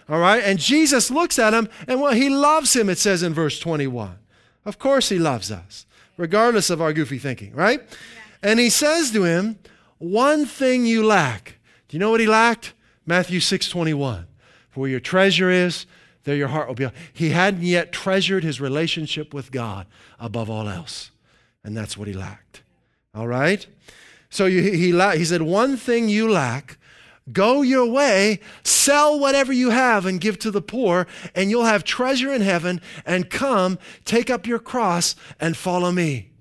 All 0.09 0.19
right? 0.19 0.43
And 0.43 0.57
Jesus 0.57 1.11
looks 1.11 1.37
at 1.37 1.53
him 1.53 1.69
and 1.87 2.01
well, 2.01 2.11
he 2.11 2.27
loves 2.27 2.75
him, 2.75 2.89
it 2.89 2.97
says 2.97 3.21
in 3.21 3.35
verse 3.35 3.59
21. 3.59 4.17
Of 4.65 4.79
course, 4.79 5.09
he 5.09 5.19
loves 5.19 5.51
us 5.51 5.85
regardless 6.17 6.71
of 6.71 6.81
our 6.81 6.91
goofy 6.91 7.19
thinking, 7.19 7.53
right? 7.53 7.81
Yeah. 7.81 8.49
And 8.49 8.59
he 8.59 8.71
says 8.71 9.11
to 9.11 9.23
him, 9.25 9.59
One 9.99 10.47
thing 10.47 10.87
you 10.87 11.05
lack. 11.05 11.59
Do 11.87 11.97
you 11.97 11.99
know 11.99 12.09
what 12.09 12.19
he 12.19 12.25
lacked? 12.25 12.73
Matthew 13.05 13.39
6 13.39 13.69
21. 13.69 14.25
For 14.71 14.79
where 14.79 14.89
your 14.89 14.99
treasure 14.99 15.51
is, 15.51 15.85
there 16.23 16.35
your 16.35 16.47
heart 16.47 16.67
will 16.67 16.73
be. 16.73 16.89
He 17.13 17.29
hadn't 17.29 17.61
yet 17.61 17.91
treasured 17.91 18.43
his 18.43 18.59
relationship 18.59 19.35
with 19.35 19.51
God 19.51 19.85
above 20.19 20.49
all 20.49 20.67
else. 20.67 21.11
And 21.63 21.77
that's 21.77 21.95
what 21.95 22.07
he 22.07 22.13
lacked. 22.15 22.63
All 23.13 23.27
right? 23.27 23.67
So 24.31 24.47
he, 24.47 24.61
he, 24.71 24.91
he 24.91 25.25
said, 25.25 25.43
One 25.43 25.77
thing 25.77 26.09
you 26.09 26.27
lack. 26.27 26.79
Go 27.31 27.61
your 27.61 27.85
way, 27.85 28.39
sell 28.63 29.19
whatever 29.19 29.53
you 29.53 29.69
have 29.69 30.07
and 30.07 30.19
give 30.19 30.39
to 30.39 30.49
the 30.49 30.61
poor, 30.61 31.05
and 31.35 31.51
you'll 31.51 31.65
have 31.65 31.83
treasure 31.83 32.33
in 32.33 32.41
heaven. 32.41 32.81
And 33.05 33.29
come, 33.29 33.77
take 34.05 34.31
up 34.31 34.47
your 34.47 34.57
cross 34.57 35.15
and 35.39 35.55
follow 35.55 35.91
me. 35.91 36.31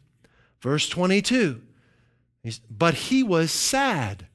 Verse 0.63 0.89
22. 0.89 1.61
But 2.71 2.95
he 2.95 3.23
was 3.23 3.53
sad 3.53 4.27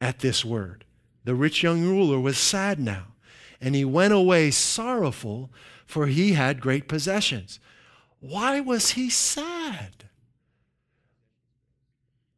at 0.00 0.18
this 0.18 0.44
word. 0.44 0.84
The 1.24 1.34
rich 1.34 1.62
young 1.62 1.84
ruler 1.84 2.18
was 2.18 2.38
sad 2.38 2.80
now, 2.80 3.14
and 3.60 3.74
he 3.74 3.84
went 3.84 4.14
away 4.14 4.50
sorrowful, 4.50 5.50
for 5.86 6.06
he 6.06 6.32
had 6.32 6.60
great 6.60 6.88
possessions. 6.88 7.60
Why 8.18 8.60
was 8.60 8.90
he 8.90 9.10
sad? 9.10 9.97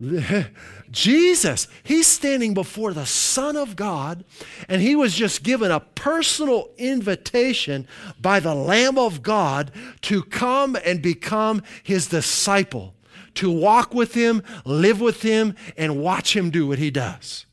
Jesus, 0.90 1.68
he's 1.82 2.06
standing 2.06 2.54
before 2.54 2.94
the 2.94 3.04
Son 3.04 3.56
of 3.56 3.76
God, 3.76 4.24
and 4.68 4.80
he 4.80 4.96
was 4.96 5.14
just 5.14 5.42
given 5.42 5.70
a 5.70 5.80
personal 5.80 6.70
invitation 6.78 7.86
by 8.20 8.40
the 8.40 8.54
Lamb 8.54 8.98
of 8.98 9.22
God 9.22 9.70
to 10.02 10.22
come 10.22 10.76
and 10.84 11.02
become 11.02 11.62
his 11.82 12.06
disciple, 12.06 12.94
to 13.34 13.50
walk 13.50 13.92
with 13.92 14.14
him, 14.14 14.42
live 14.64 15.00
with 15.00 15.22
him, 15.22 15.54
and 15.76 16.00
watch 16.00 16.34
him 16.34 16.50
do 16.50 16.66
what 16.66 16.78
he 16.78 16.90
does. 16.90 17.44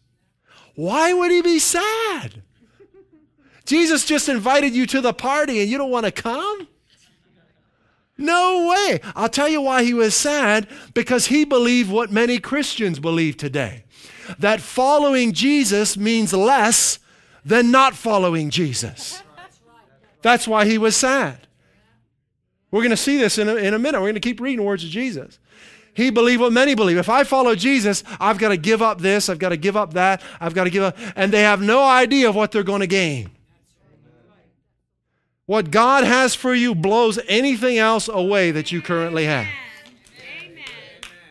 Why 0.75 1.12
would 1.12 1.31
he 1.31 1.41
be 1.41 1.60
sad? 1.60 2.43
Jesus 3.65 4.05
just 4.05 4.29
invited 4.29 4.73
you 4.73 4.86
to 4.88 5.01
the 5.01 5.13
party 5.13 5.60
and 5.60 5.69
you 5.69 5.77
don't 5.77 5.91
want 5.91 6.05
to 6.05 6.12
come? 6.12 6.67
No 8.17 8.67
way. 8.69 8.99
I'll 9.15 9.30
tell 9.30 9.47
you 9.47 9.62
why 9.62 9.84
he 9.84 9.93
was 9.93 10.15
sad 10.15 10.67
because 10.93 11.27
he 11.27 11.45
believed 11.45 11.91
what 11.91 12.12
many 12.12 12.39
Christians 12.39 12.99
believe 12.99 13.38
today 13.38 13.84
that 14.39 14.60
following 14.60 15.32
Jesus 15.32 15.97
means 15.97 16.34
less 16.34 16.99
than 17.45 17.71
not 17.71 17.95
following 17.95 18.49
Jesus. 18.49 19.21
That's 20.21 20.47
why 20.47 20.65
he 20.65 20.77
was 20.77 20.95
sad. 20.95 21.47
We're 22.71 22.82
going 22.82 22.89
to 22.91 22.97
see 22.97 23.17
this 23.17 23.38
in 23.38 23.47
a, 23.47 23.56
in 23.56 23.73
a 23.73 23.80
minute. 23.80 23.99
We're 23.99 24.08
going 24.08 24.15
to 24.15 24.19
keep 24.19 24.41
reading 24.41 24.65
words 24.65 24.84
of 24.84 24.89
Jesus. 24.89 25.39
He 25.93 26.10
believed 26.10 26.41
what 26.41 26.51
many 26.51 26.75
believe. 26.75 26.97
If 26.97 27.10
I 27.10 27.23
follow 27.23 27.56
Jesus, 27.56 28.03
I've 28.19 28.38
got 28.38 28.49
to 28.49 28.58
give 28.58 28.82
up 28.82 28.99
this, 28.99 29.30
I've 29.30 29.39
got 29.39 29.49
to 29.49 29.58
give 29.58 29.77
up 29.77 29.93
that, 29.93 30.21
I've 30.39 30.53
got 30.53 30.65
to 30.65 30.69
give 30.69 30.84
up. 30.84 30.97
And 31.15 31.32
they 31.32 31.41
have 31.41 31.62
no 31.62 31.84
idea 31.84 32.30
of 32.30 32.36
what 32.36 32.51
they're 32.51 32.63
going 32.63 32.82
to 32.82 32.88
gain. 32.88 33.32
What 35.47 35.71
God 35.71 36.03
has 36.03 36.36
for 36.36 36.53
you 36.53 36.75
blows 36.75 37.17
anything 37.27 37.77
else 37.77 38.10
away 38.10 38.51
that 38.51 38.71
you 38.71 38.81
currently 38.81 39.25
have. 39.25 39.47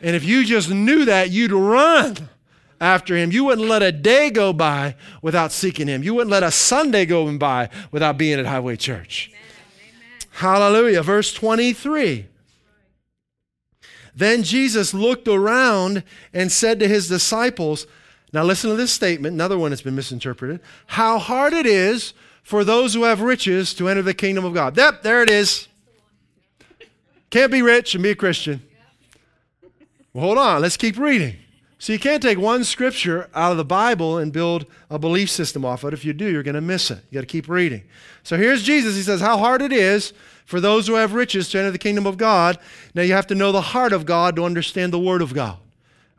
And 0.01 0.17
if 0.17 0.25
you 0.25 0.45
just 0.45 0.71
knew 0.71 1.05
that, 1.05 1.31
you'd 1.31 1.53
run 1.53 2.31
after 2.81 3.15
him. 3.15 3.31
You 3.31 3.45
wouldn't 3.45 3.69
let 3.69 3.83
a 3.83 3.93
day 3.93 4.31
go 4.31 4.55
by 4.55 4.97
without 5.21 5.53
seeking 5.53 5.87
him. 5.87 6.03
You 6.03 6.15
wouldn't 6.15 6.31
let 6.31 6.43
a 6.43 6.51
Sunday 6.51 7.05
go 7.05 7.37
by 7.37 7.69
without 7.93 8.17
being 8.17 8.39
at 8.39 8.47
Highway 8.47 8.77
Church. 8.77 9.31
Hallelujah. 10.31 11.03
Verse 11.03 11.33
23. 11.35 12.27
Then 14.15 14.43
Jesus 14.43 14.95
looked 14.95 15.29
around 15.29 16.03
and 16.33 16.51
said 16.51 16.81
to 16.81 16.89
his 16.89 17.07
disciples, 17.07 17.87
Now 18.33 18.45
listen 18.45 18.71
to 18.71 18.77
this 18.77 18.93
statement, 18.93 19.35
another 19.35 19.59
one 19.59 19.73
that's 19.73 19.83
been 19.83 19.95
misinterpreted. 19.95 20.61
How 20.87 21.19
hard 21.19 21.53
it 21.53 21.67
is 21.67 22.15
for 22.47 22.63
those 22.63 22.95
who 22.95 23.03
have 23.03 23.23
riches 23.23 23.75
to 23.75 23.89
enter 23.89 24.03
the 24.03 24.15
kingdom 24.15 24.45
of 24.45 24.55
God. 24.55 24.77
Yep, 24.77 25.03
there 25.03 25.21
it 25.21 25.29
is. 25.29 25.67
Can't 27.29 27.51
be 27.51 27.61
rich 27.61 27.97
and 27.97 28.05
be 28.05 28.11
a 28.11 28.15
Christian. 28.15 28.63
Well, 30.13 30.27
hold 30.27 30.39
on, 30.39 30.63
let's 30.63 30.77
keep 30.77 30.97
reading. 30.97 31.35
So 31.81 31.93
you 31.93 31.99
can't 31.99 32.23
take 32.23 32.39
one 32.39 32.63
scripture 32.63 33.29
out 33.35 33.51
of 33.51 33.57
the 33.57 33.65
Bible 33.65 34.19
and 34.19 34.33
build 34.33 34.67
a 34.89 34.97
belief 34.97 35.29
system 35.29 35.65
off 35.65 35.83
of 35.83 35.89
it. 35.89 35.95
If 35.95 36.05
you 36.05 36.13
do, 36.13 36.31
you're 36.31 36.45
going 36.45 36.55
to 36.55 36.61
miss 36.61 36.89
it. 36.89 37.01
You 37.11 37.17
got 37.17 37.23
to 37.23 37.27
keep 37.27 37.49
reading. 37.49 37.83
So 38.23 38.37
here's 38.37 38.63
Jesus. 38.63 38.95
He 38.95 39.03
says, 39.03 39.21
How 39.21 39.39
hard 39.39 39.61
it 39.61 39.73
is 39.73 40.13
for 40.45 40.61
those 40.61 40.87
who 40.87 40.95
have 40.95 41.15
riches 41.15 41.49
to 41.49 41.59
enter 41.59 41.73
the 41.73 41.79
kingdom 41.79 42.07
of 42.07 42.17
God. 42.17 42.61
Now 42.95 43.03
you 43.03 43.15
have 43.15 43.27
to 43.27 43.35
know 43.35 43.51
the 43.51 43.61
heart 43.61 43.93
of 43.93 44.07
God 44.07 44.37
to 44.37 44.45
understand 44.45 44.93
the 44.93 45.01
word 45.01 45.21
of 45.21 45.35
God. 45.35 45.59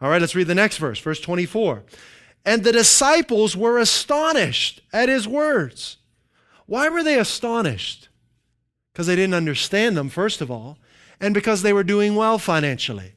All 0.02 0.10
right, 0.10 0.20
let's 0.20 0.36
read 0.36 0.48
the 0.48 0.56
next 0.56 0.76
verse, 0.76 1.00
verse 1.00 1.22
24. 1.22 1.84
And 2.46 2.66
the 2.66 2.74
disciples 2.74 3.56
were 3.56 3.80
astonished 3.80 4.82
at 4.92 5.08
his 5.08 5.26
words. 5.26 5.98
Why 6.68 6.90
were 6.90 7.04
they 7.04 7.18
astonished? 7.18 8.10
Because 8.94 9.08
they 9.08 9.16
didn't 9.16 9.34
understand 9.34 9.98
them, 9.98 10.10
first 10.10 10.42
of 10.42 10.52
all, 10.52 10.78
and 11.20 11.34
because 11.34 11.64
they 11.64 11.74
were 11.74 11.84
doing 11.84 12.16
well 12.16 12.38
financially. 12.38 13.14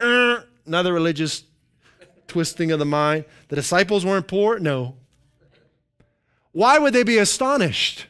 Uh, 0.00 0.40
another 0.66 0.92
religious 0.92 1.44
twisting 2.26 2.70
of 2.70 2.78
the 2.78 2.86
mind. 2.86 3.24
The 3.48 3.56
disciples 3.56 4.06
weren't 4.06 4.26
poor? 4.26 4.58
No. 4.58 4.96
Why 6.52 6.78
would 6.78 6.92
they 6.92 7.02
be 7.02 7.18
astonished? 7.18 8.06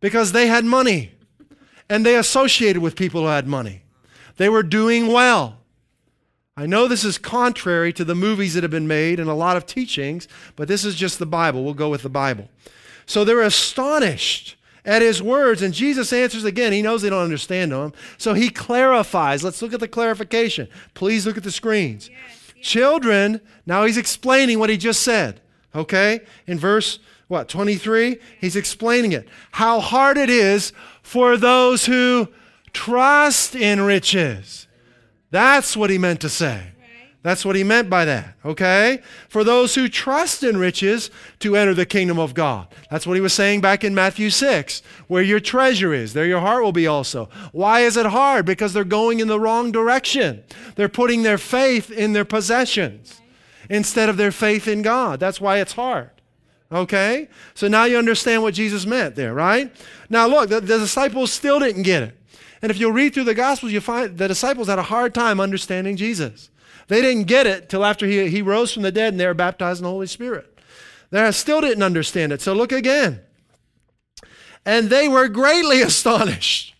Because 0.00 0.32
they 0.32 0.46
had 0.46 0.64
money 0.64 1.12
and 1.88 2.04
they 2.04 2.16
associated 2.16 2.82
with 2.82 2.96
people 2.96 3.22
who 3.22 3.28
had 3.28 3.46
money. 3.46 3.82
They 4.36 4.48
were 4.48 4.62
doing 4.62 5.06
well. 5.08 5.58
I 6.56 6.66
know 6.66 6.88
this 6.88 7.04
is 7.04 7.18
contrary 7.18 7.92
to 7.94 8.04
the 8.04 8.14
movies 8.14 8.54
that 8.54 8.62
have 8.62 8.70
been 8.70 8.88
made 8.88 9.20
and 9.20 9.28
a 9.28 9.34
lot 9.34 9.56
of 9.56 9.66
teachings, 9.66 10.26
but 10.56 10.68
this 10.68 10.84
is 10.84 10.94
just 10.94 11.18
the 11.18 11.26
Bible. 11.26 11.64
We'll 11.64 11.74
go 11.74 11.90
with 11.90 12.02
the 12.02 12.08
Bible. 12.08 12.48
So 13.06 13.24
they're 13.24 13.40
astonished 13.42 14.56
at 14.84 15.02
his 15.02 15.22
words, 15.22 15.62
and 15.62 15.74
Jesus 15.74 16.12
answers 16.12 16.44
again. 16.44 16.72
He 16.72 16.82
knows 16.82 17.02
they 17.02 17.10
don't 17.10 17.22
understand 17.22 17.72
him, 17.72 17.92
so 18.18 18.34
he 18.34 18.50
clarifies. 18.50 19.42
Let's 19.42 19.62
look 19.62 19.72
at 19.72 19.80
the 19.80 19.88
clarification. 19.88 20.68
Please 20.94 21.26
look 21.26 21.36
at 21.36 21.42
the 21.42 21.50
screens. 21.50 22.08
Yes, 22.08 22.52
yes. 22.56 22.66
Children, 22.66 23.40
now 23.64 23.84
he's 23.84 23.96
explaining 23.96 24.58
what 24.58 24.70
he 24.70 24.76
just 24.76 25.02
said, 25.02 25.40
okay? 25.74 26.20
In 26.46 26.58
verse 26.58 26.98
what, 27.28 27.48
23? 27.48 28.18
He's 28.40 28.56
explaining 28.56 29.12
it. 29.12 29.28
How 29.52 29.80
hard 29.80 30.16
it 30.16 30.30
is 30.30 30.72
for 31.02 31.36
those 31.36 31.86
who 31.86 32.28
trust 32.72 33.56
in 33.56 33.80
riches. 33.80 34.68
That's 35.30 35.76
what 35.76 35.90
he 35.90 35.98
meant 35.98 36.20
to 36.20 36.28
say. 36.28 36.72
That's 37.26 37.44
what 37.44 37.56
he 37.56 37.64
meant 37.64 37.90
by 37.90 38.04
that, 38.04 38.36
okay? 38.44 39.02
For 39.28 39.42
those 39.42 39.74
who 39.74 39.88
trust 39.88 40.44
in 40.44 40.58
riches 40.58 41.10
to 41.40 41.56
enter 41.56 41.74
the 41.74 41.84
kingdom 41.84 42.20
of 42.20 42.34
God. 42.34 42.68
That's 42.88 43.04
what 43.04 43.14
he 43.14 43.20
was 43.20 43.32
saying 43.32 43.62
back 43.62 43.82
in 43.82 43.96
Matthew 43.96 44.30
6. 44.30 44.80
Where 45.08 45.24
your 45.24 45.40
treasure 45.40 45.92
is, 45.92 46.12
there 46.12 46.24
your 46.24 46.38
heart 46.38 46.62
will 46.62 46.70
be 46.70 46.86
also. 46.86 47.28
Why 47.50 47.80
is 47.80 47.96
it 47.96 48.06
hard? 48.06 48.46
Because 48.46 48.72
they're 48.72 48.84
going 48.84 49.18
in 49.18 49.26
the 49.26 49.40
wrong 49.40 49.72
direction. 49.72 50.44
They're 50.76 50.88
putting 50.88 51.24
their 51.24 51.36
faith 51.36 51.90
in 51.90 52.12
their 52.12 52.24
possessions 52.24 53.20
instead 53.68 54.08
of 54.08 54.18
their 54.18 54.30
faith 54.30 54.68
in 54.68 54.82
God. 54.82 55.18
That's 55.18 55.40
why 55.40 55.58
it's 55.58 55.72
hard. 55.72 56.10
Okay? 56.70 57.26
So 57.54 57.66
now 57.66 57.86
you 57.86 57.98
understand 57.98 58.42
what 58.44 58.54
Jesus 58.54 58.86
meant 58.86 59.16
there, 59.16 59.34
right? 59.34 59.74
Now 60.08 60.28
look, 60.28 60.48
the, 60.48 60.60
the 60.60 60.78
disciples 60.78 61.32
still 61.32 61.58
didn't 61.58 61.82
get 61.82 62.04
it. 62.04 62.16
And 62.62 62.70
if 62.70 62.78
you 62.78 62.92
read 62.92 63.14
through 63.14 63.24
the 63.24 63.34
Gospels, 63.34 63.72
you 63.72 63.80
find 63.80 64.16
the 64.16 64.28
disciples 64.28 64.68
had 64.68 64.78
a 64.78 64.84
hard 64.84 65.12
time 65.12 65.40
understanding 65.40 65.96
Jesus. 65.96 66.50
They 66.88 67.02
didn't 67.02 67.24
get 67.24 67.46
it 67.46 67.68
till 67.68 67.84
after 67.84 68.06
he, 68.06 68.28
he 68.28 68.42
rose 68.42 68.72
from 68.72 68.82
the 68.82 68.92
dead 68.92 69.12
and 69.12 69.20
they 69.20 69.26
were 69.26 69.34
baptized 69.34 69.80
in 69.80 69.84
the 69.84 69.90
Holy 69.90 70.06
Spirit. 70.06 70.58
They 71.10 71.30
still 71.32 71.60
didn't 71.60 71.82
understand 71.82 72.32
it. 72.32 72.40
So 72.40 72.52
look 72.52 72.72
again. 72.72 73.20
And 74.64 74.90
they 74.90 75.08
were 75.08 75.28
greatly 75.28 75.82
astonished. 75.82 76.74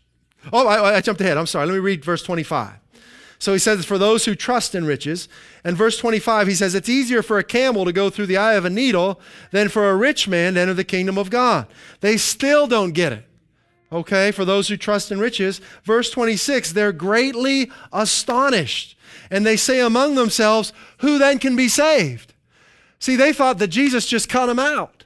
Oh, 0.53 0.67
I, 0.67 0.97
I 0.97 1.01
jumped 1.01 1.21
ahead. 1.21 1.37
I'm 1.37 1.47
sorry. 1.47 1.67
Let 1.67 1.75
me 1.75 1.81
read 1.81 2.05
verse 2.05 2.23
25. 2.23 2.75
So 3.39 3.53
he 3.53 3.59
says, 3.59 3.85
for 3.85 3.99
those 3.99 4.25
who 4.25 4.35
trust 4.35 4.75
in 4.75 4.87
riches. 4.87 5.29
And 5.63 5.77
verse 5.77 5.99
25, 5.99 6.47
he 6.47 6.55
says, 6.55 6.75
it's 6.75 6.89
easier 6.89 7.23
for 7.23 7.39
a 7.39 7.45
camel 7.45 7.85
to 7.85 7.93
go 7.93 8.09
through 8.09 8.27
the 8.27 8.39
eye 8.39 8.55
of 8.55 8.65
a 8.65 8.71
needle 8.71 9.21
than 9.51 9.69
for 9.69 9.91
a 9.91 9.97
rich 9.97 10.27
man 10.27 10.55
to 10.55 10.61
enter 10.61 10.75
the 10.75 10.85
kingdom 10.85 11.19
of 11.19 11.29
God. 11.29 11.67
They 12.01 12.17
still 12.17 12.67
don't 12.67 12.93
get 12.93 13.13
it. 13.13 13.25
Okay, 13.93 14.33
for 14.33 14.45
those 14.45 14.69
who 14.69 14.77
trust 14.77 15.13
in 15.13 15.21
riches. 15.21 15.61
Verse 15.85 16.11
26, 16.11 16.73
they're 16.73 16.93
greatly 16.93 17.71
astonished 17.93 18.96
and 19.31 19.45
they 19.45 19.57
say 19.57 19.81
among 19.81 20.15
themselves, 20.15 20.73
Who 20.99 21.19
then 21.19 21.39
can 21.39 21.57
be 21.57 21.69
saved? 21.69 22.35
See, 22.99 23.17
they 23.17 23.33
thought 23.33 23.59
that 23.59 23.69
Jesus 23.69 24.07
just 24.07 24.29
cut 24.29 24.47
them 24.47 24.59
out. 24.59 25.05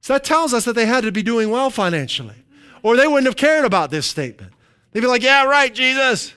So 0.00 0.14
that 0.14 0.24
tells 0.24 0.54
us 0.54 0.64
that 0.64 0.74
they 0.74 0.86
had 0.86 1.04
to 1.04 1.12
be 1.12 1.22
doing 1.22 1.50
well 1.50 1.70
financially, 1.70 2.44
or 2.82 2.96
they 2.96 3.06
wouldn't 3.06 3.26
have 3.26 3.36
cared 3.36 3.64
about 3.64 3.90
this 3.90 4.06
statement. 4.06 4.52
They'd 4.92 5.00
be 5.00 5.06
like, 5.06 5.22
Yeah, 5.22 5.44
right, 5.44 5.74
Jesus. 5.74 6.34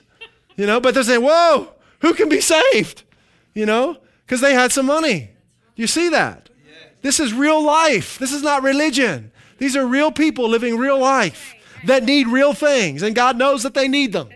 You 0.56 0.66
know, 0.66 0.80
but 0.80 0.94
they're 0.94 1.02
saying, 1.02 1.22
Whoa, 1.22 1.72
who 2.00 2.14
can 2.14 2.28
be 2.28 2.40
saved? 2.40 3.04
You 3.54 3.66
know, 3.66 3.98
because 4.24 4.40
they 4.40 4.54
had 4.54 4.72
some 4.72 4.86
money. 4.86 5.30
Do 5.74 5.82
you 5.82 5.86
see 5.86 6.08
that? 6.10 6.48
This 7.02 7.18
is 7.18 7.32
real 7.32 7.62
life. 7.62 8.18
This 8.18 8.32
is 8.32 8.42
not 8.42 8.62
religion. 8.62 9.32
These 9.58 9.76
are 9.76 9.86
real 9.86 10.10
people 10.10 10.48
living 10.48 10.76
real 10.76 10.98
life 10.98 11.54
that 11.84 12.04
need 12.04 12.28
real 12.28 12.52
things, 12.52 13.02
and 13.02 13.14
God 13.14 13.36
knows 13.36 13.62
that 13.62 13.74
they 13.74 13.88
need 13.88 14.12
them. 14.12 14.28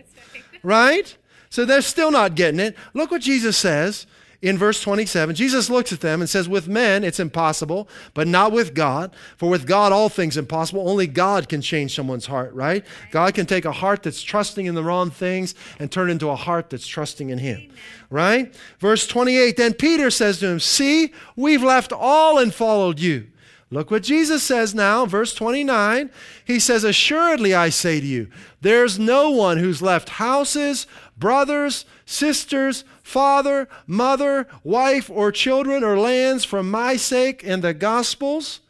Right? 0.63 1.15
So 1.49 1.65
they're 1.65 1.81
still 1.81 2.11
not 2.11 2.35
getting 2.35 2.59
it. 2.59 2.75
Look 2.93 3.11
what 3.11 3.21
Jesus 3.21 3.57
says 3.57 4.07
in 4.41 4.57
verse 4.57 4.81
27. 4.81 5.35
Jesus 5.35 5.69
looks 5.69 5.91
at 5.91 6.01
them 6.01 6.21
and 6.21 6.29
says, 6.29 6.47
With 6.47 6.67
men 6.67 7.03
it's 7.03 7.19
impossible, 7.19 7.89
but 8.13 8.27
not 8.27 8.51
with 8.51 8.73
God. 8.73 9.15
For 9.37 9.49
with 9.49 9.65
God 9.65 9.91
all 9.91 10.09
things 10.09 10.37
impossible. 10.37 10.87
Only 10.87 11.07
God 11.07 11.49
can 11.49 11.61
change 11.61 11.95
someone's 11.95 12.27
heart, 12.27 12.53
right? 12.53 12.85
God 13.11 13.33
can 13.33 13.45
take 13.45 13.65
a 13.65 13.71
heart 13.71 14.03
that's 14.03 14.21
trusting 14.21 14.65
in 14.65 14.75
the 14.75 14.83
wrong 14.83 15.09
things 15.09 15.55
and 15.79 15.91
turn 15.91 16.09
into 16.09 16.29
a 16.29 16.35
heart 16.35 16.69
that's 16.69 16.87
trusting 16.87 17.29
in 17.29 17.39
Him, 17.39 17.69
right? 18.09 18.53
Verse 18.79 19.07
28 19.07 19.57
Then 19.57 19.73
Peter 19.73 20.11
says 20.11 20.39
to 20.39 20.47
him, 20.47 20.59
See, 20.59 21.13
we've 21.35 21.63
left 21.63 21.91
all 21.91 22.37
and 22.37 22.53
followed 22.53 22.99
you. 22.99 23.27
Look 23.69 23.91
what 23.91 24.03
Jesus 24.03 24.43
says 24.43 24.73
now, 24.73 25.05
verse 25.05 25.33
29. 25.33 26.09
He 26.45 26.59
says, 26.59 26.85
Assuredly 26.85 27.53
I 27.53 27.67
say 27.67 27.99
to 27.99 28.05
you, 28.05 28.29
there's 28.61 28.97
no 28.97 29.29
one 29.29 29.57
who's 29.57 29.81
left 29.81 30.09
houses, 30.09 30.87
brothers, 31.17 31.85
sisters, 32.05 32.85
father, 33.03 33.67
mother, 33.85 34.47
wife, 34.63 35.09
or 35.09 35.33
children, 35.33 35.83
or 35.83 35.99
lands 35.99 36.45
for 36.45 36.63
my 36.63 36.95
sake 36.95 37.43
and 37.45 37.61
the 37.61 37.73
gospel's. 37.73 38.61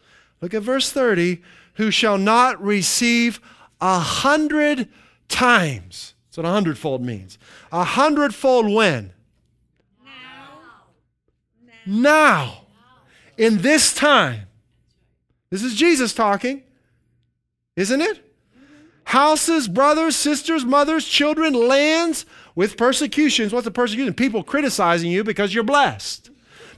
Look 0.42 0.56
at 0.56 0.64
verse 0.64 0.92
30 0.92 1.42
who 1.76 1.92
shall 1.92 2.18
not 2.18 2.62
receive 2.62 3.40
a 3.80 4.00
hundred 4.00 4.90
times. 5.30 6.16
That's 6.26 6.38
what 6.38 6.46
a 6.48 6.50
hundredfold 6.50 7.04
means. 7.04 7.38
A 7.72 7.84
hundredfold 7.84 8.74
when? 8.74 9.14
Now. 10.04 10.60
now. 11.86 12.62
In 13.38 13.60
this 13.62 13.94
time 13.94 14.47
this 15.50 15.64
is 15.64 15.76
Jesus 15.76 16.14
talking, 16.14 16.64
isn't 17.76 18.02
it? 18.02 18.24
Houses, 19.06 19.68
brothers, 19.68 20.16
sisters, 20.16 20.66
mothers, 20.66 21.06
children, 21.06 21.54
lands 21.54 22.26
with 22.56 22.76
persecutions. 22.76 23.54
What's 23.54 23.66
the 23.66 23.72
persecution? 23.72 24.14
People 24.14 24.44
criticizing 24.44 25.12
you 25.12 25.24
because 25.24 25.54
you're 25.54 25.64
blessed, 25.64 26.30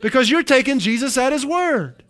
because 0.01 0.29
you're 0.29 0.43
taking 0.43 0.77
Jesus 0.77 1.17
at 1.17 1.33
his 1.33 1.45
word. 1.45 2.03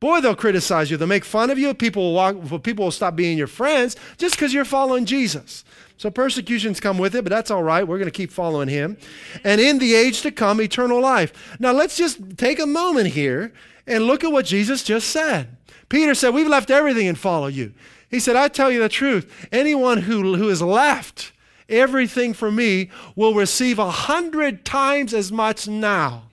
Boy, 0.00 0.20
they'll 0.20 0.36
criticize 0.36 0.90
you. 0.90 0.98
They'll 0.98 1.08
make 1.08 1.24
fun 1.24 1.48
of 1.48 1.58
you. 1.58 1.72
People 1.72 2.02
will, 2.02 2.12
walk, 2.12 2.62
people 2.62 2.84
will 2.84 2.92
stop 2.92 3.16
being 3.16 3.38
your 3.38 3.46
friends 3.46 3.96
just 4.18 4.34
because 4.34 4.52
you're 4.52 4.66
following 4.66 5.06
Jesus. 5.06 5.64
So 5.96 6.10
persecutions 6.10 6.78
come 6.78 6.98
with 6.98 7.14
it, 7.14 7.24
but 7.24 7.30
that's 7.30 7.50
all 7.50 7.62
right. 7.62 7.88
We're 7.88 7.96
going 7.96 8.10
to 8.10 8.16
keep 8.16 8.30
following 8.30 8.68
him. 8.68 8.98
And 9.44 9.62
in 9.62 9.78
the 9.78 9.94
age 9.94 10.20
to 10.20 10.30
come, 10.30 10.60
eternal 10.60 11.00
life. 11.00 11.56
Now, 11.58 11.72
let's 11.72 11.96
just 11.96 12.36
take 12.36 12.60
a 12.60 12.66
moment 12.66 13.06
here 13.08 13.54
and 13.86 14.04
look 14.04 14.24
at 14.24 14.32
what 14.32 14.46
Jesus 14.46 14.82
just 14.82 15.08
said. 15.08 15.56
Peter 15.88 16.14
said, 16.14 16.34
We've 16.34 16.48
left 16.48 16.70
everything 16.70 17.06
and 17.06 17.18
follow 17.18 17.46
you. 17.46 17.72
He 18.10 18.20
said, 18.20 18.36
I 18.36 18.48
tell 18.48 18.70
you 18.70 18.80
the 18.80 18.88
truth. 18.88 19.48
Anyone 19.52 20.02
who, 20.02 20.36
who 20.36 20.48
has 20.48 20.62
left 20.62 21.32
everything 21.68 22.34
for 22.34 22.50
me 22.50 22.90
will 23.16 23.34
receive 23.34 23.78
a 23.78 23.90
hundred 23.90 24.64
times 24.64 25.12
as 25.12 25.32
much 25.32 25.68
now. 25.68 26.24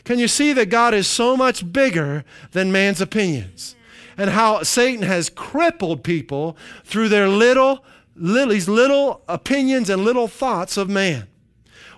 Can 0.06 0.20
you 0.20 0.28
see 0.28 0.54
that 0.54 0.70
God 0.70 0.94
is 0.94 1.08
so 1.08 1.36
much 1.36 1.74
bigger 1.74 2.24
than 2.52 2.72
man's 2.72 3.02
opinions? 3.02 3.76
And 4.18 4.30
how 4.30 4.64
Satan 4.64 5.04
has 5.04 5.30
crippled 5.30 6.04
people 6.04 6.56
through 6.86 7.10
their 7.10 7.28
little, 7.28 7.84
little, 8.16 8.74
little 8.74 9.22
opinions 9.28 9.90
and 9.90 10.06
little 10.06 10.30
thoughts 10.30 10.78
of 10.78 10.88
man. 10.88 11.28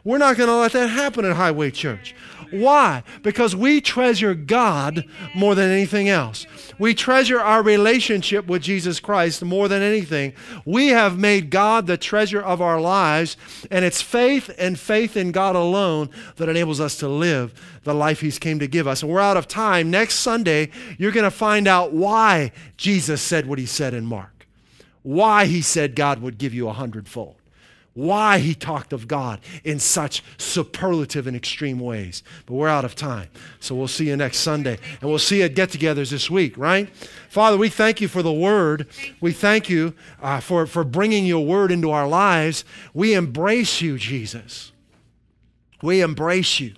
We're 0.04 0.18
not 0.18 0.38
going 0.38 0.48
to 0.48 0.56
let 0.56 0.72
that 0.72 0.88
happen 0.88 1.26
at 1.26 1.36
Highway 1.36 1.70
Church. 1.70 2.16
Why? 2.52 3.04
Because 3.24 3.56
we 3.56 3.82
treasure 3.82 4.34
God 4.34 5.06
more 5.36 5.56
than 5.56 5.70
anything 5.70 6.10
else. 6.10 6.46
We 6.80 6.94
treasure 6.94 7.40
our 7.40 7.62
relationship 7.64 8.48
with 8.48 8.62
Jesus 8.62 9.00
Christ 9.00 9.44
more 9.44 9.68
than 9.68 9.82
anything. 9.82 10.34
We 10.66 10.90
have 10.90 11.18
made 11.18 11.50
God 11.50 11.88
the 11.88 11.98
treasure 11.98 12.42
of 12.42 12.62
our 12.62 12.80
lives, 12.80 13.38
and 13.72 13.84
it's 13.84 14.02
faith 14.02 14.50
and 14.58 14.80
faith 14.80 15.18
in 15.18 15.32
God 15.32 15.56
alone 15.56 16.10
that 16.38 16.50
enables 16.50 16.80
us 16.80 16.98
to 16.98 17.08
live 17.08 17.54
the 17.84 17.94
life 17.94 18.22
He's 18.22 18.40
came 18.40 18.60
to 18.60 18.68
give 18.68 18.88
us. 18.88 19.02
And 19.02 19.12
we're 19.12 19.20
out 19.20 19.38
of 19.38 19.48
time. 19.48 19.90
Next 19.90 20.16
Sunday, 20.16 20.70
you're 20.98 21.12
going 21.12 21.24
to 21.24 21.32
find 21.32 21.68
out 21.68 21.94
why 21.94 22.52
Jesus 22.78 23.22
said 23.22 23.48
what 23.48 23.60
He 23.60 23.66
said 23.66 23.94
in 23.94 24.06
Mark, 24.06 24.48
why 25.04 25.46
He 25.46 25.62
said 25.62 25.96
God 25.96 26.22
would 26.22 26.38
give 26.38 26.54
you 26.54 26.68
a 26.68 26.74
hundredfold 26.74 27.36
why 27.98 28.38
he 28.38 28.54
talked 28.54 28.94
of 28.94 29.08
God 29.08 29.40
in 29.64 29.80
such 29.80 30.24
superlative 30.38 31.26
and 31.26 31.36
extreme 31.36 31.80
ways. 31.80 32.22
But 32.46 32.54
we're 32.54 32.68
out 32.68 32.86
of 32.86 32.94
time. 32.94 33.28
So 33.60 33.74
we'll 33.74 33.88
see 33.88 34.10
you 34.10 34.16
next 34.16 34.38
Sunday. 34.38 34.78
And 35.02 35.10
we'll 35.10 35.18
see 35.18 35.40
you 35.40 35.46
at 35.46 35.56
get 35.56 35.70
togethers 35.70 36.12
this 36.12 36.30
week, 36.30 36.56
right? 36.60 36.90
Father, 37.28 37.58
we 37.58 37.70
thank 37.70 38.00
you 38.00 38.08
for 38.08 38.22
the 38.22 38.32
word. 38.32 38.88
We 39.20 39.34
thank 39.34 39.68
you 39.68 39.96
uh, 40.22 40.42
for, 40.42 40.68
for 40.68 40.84
bringing 40.84 41.26
your 41.26 41.44
word 41.44 41.72
into 41.72 41.90
our 41.90 42.08
lives. 42.08 42.64
We 42.94 43.16
embrace 43.16 43.82
you, 43.82 43.98
Jesus. 43.98 44.72
We 45.82 46.02
embrace 46.02 46.60
you. 46.60 46.76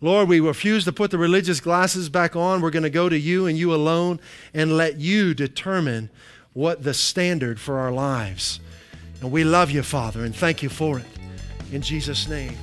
Lord, 0.00 0.28
we 0.28 0.38
refuse 0.38 0.84
to 0.84 0.92
put 0.92 1.10
the 1.10 1.18
religious 1.18 1.58
glasses 1.58 2.08
back 2.08 2.36
on. 2.36 2.60
We're 2.60 2.70
going 2.70 2.84
to 2.84 2.90
go 2.90 3.08
to 3.08 3.18
you 3.18 3.46
and 3.46 3.58
you 3.58 3.74
alone 3.74 4.20
and 4.54 4.76
let 4.76 5.00
you 5.00 5.34
determine 5.34 6.08
what 6.52 6.84
the 6.84 6.94
standard 6.94 7.58
for 7.58 7.78
our 7.78 7.90
lives 7.90 8.60
and 9.20 9.30
we 9.30 9.44
love 9.44 9.70
you, 9.70 9.82
Father, 9.82 10.24
and 10.24 10.34
thank 10.34 10.62
you 10.62 10.68
for 10.68 10.98
it. 10.98 11.06
In 11.72 11.82
Jesus' 11.82 12.28
name. 12.28 12.56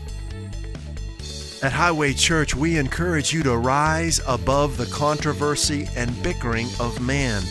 At 1.64 1.72
Highway 1.72 2.14
Church, 2.14 2.54
we 2.54 2.78
encourage 2.78 3.32
you 3.32 3.42
to 3.44 3.56
rise 3.56 4.20
above 4.28 4.76
the 4.76 4.86
controversy 4.88 5.88
and 5.96 6.22
bickering 6.22 6.68
of 6.80 7.00
man 7.02 7.42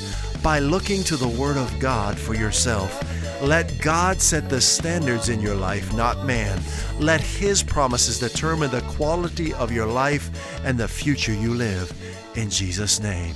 by 0.42 0.58
looking 0.58 1.02
to 1.04 1.16
the 1.16 1.28
Word 1.28 1.56
of 1.56 1.78
God 1.78 2.18
for 2.18 2.34
yourself. 2.34 3.02
Let 3.42 3.80
God 3.80 4.20
set 4.20 4.50
the 4.50 4.60
standards 4.60 5.28
in 5.28 5.40
your 5.40 5.54
life, 5.54 5.94
not 5.94 6.26
man. 6.26 6.60
Let 7.00 7.20
His 7.20 7.62
promises 7.62 8.18
determine 8.20 8.70
the 8.70 8.82
quality 8.82 9.54
of 9.54 9.72
your 9.72 9.86
life 9.86 10.30
and 10.64 10.78
the 10.78 10.88
future 10.88 11.32
you 11.32 11.54
live. 11.54 11.90
In 12.36 12.50
Jesus' 12.50 13.00
name, 13.00 13.34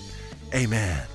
amen. 0.54 1.06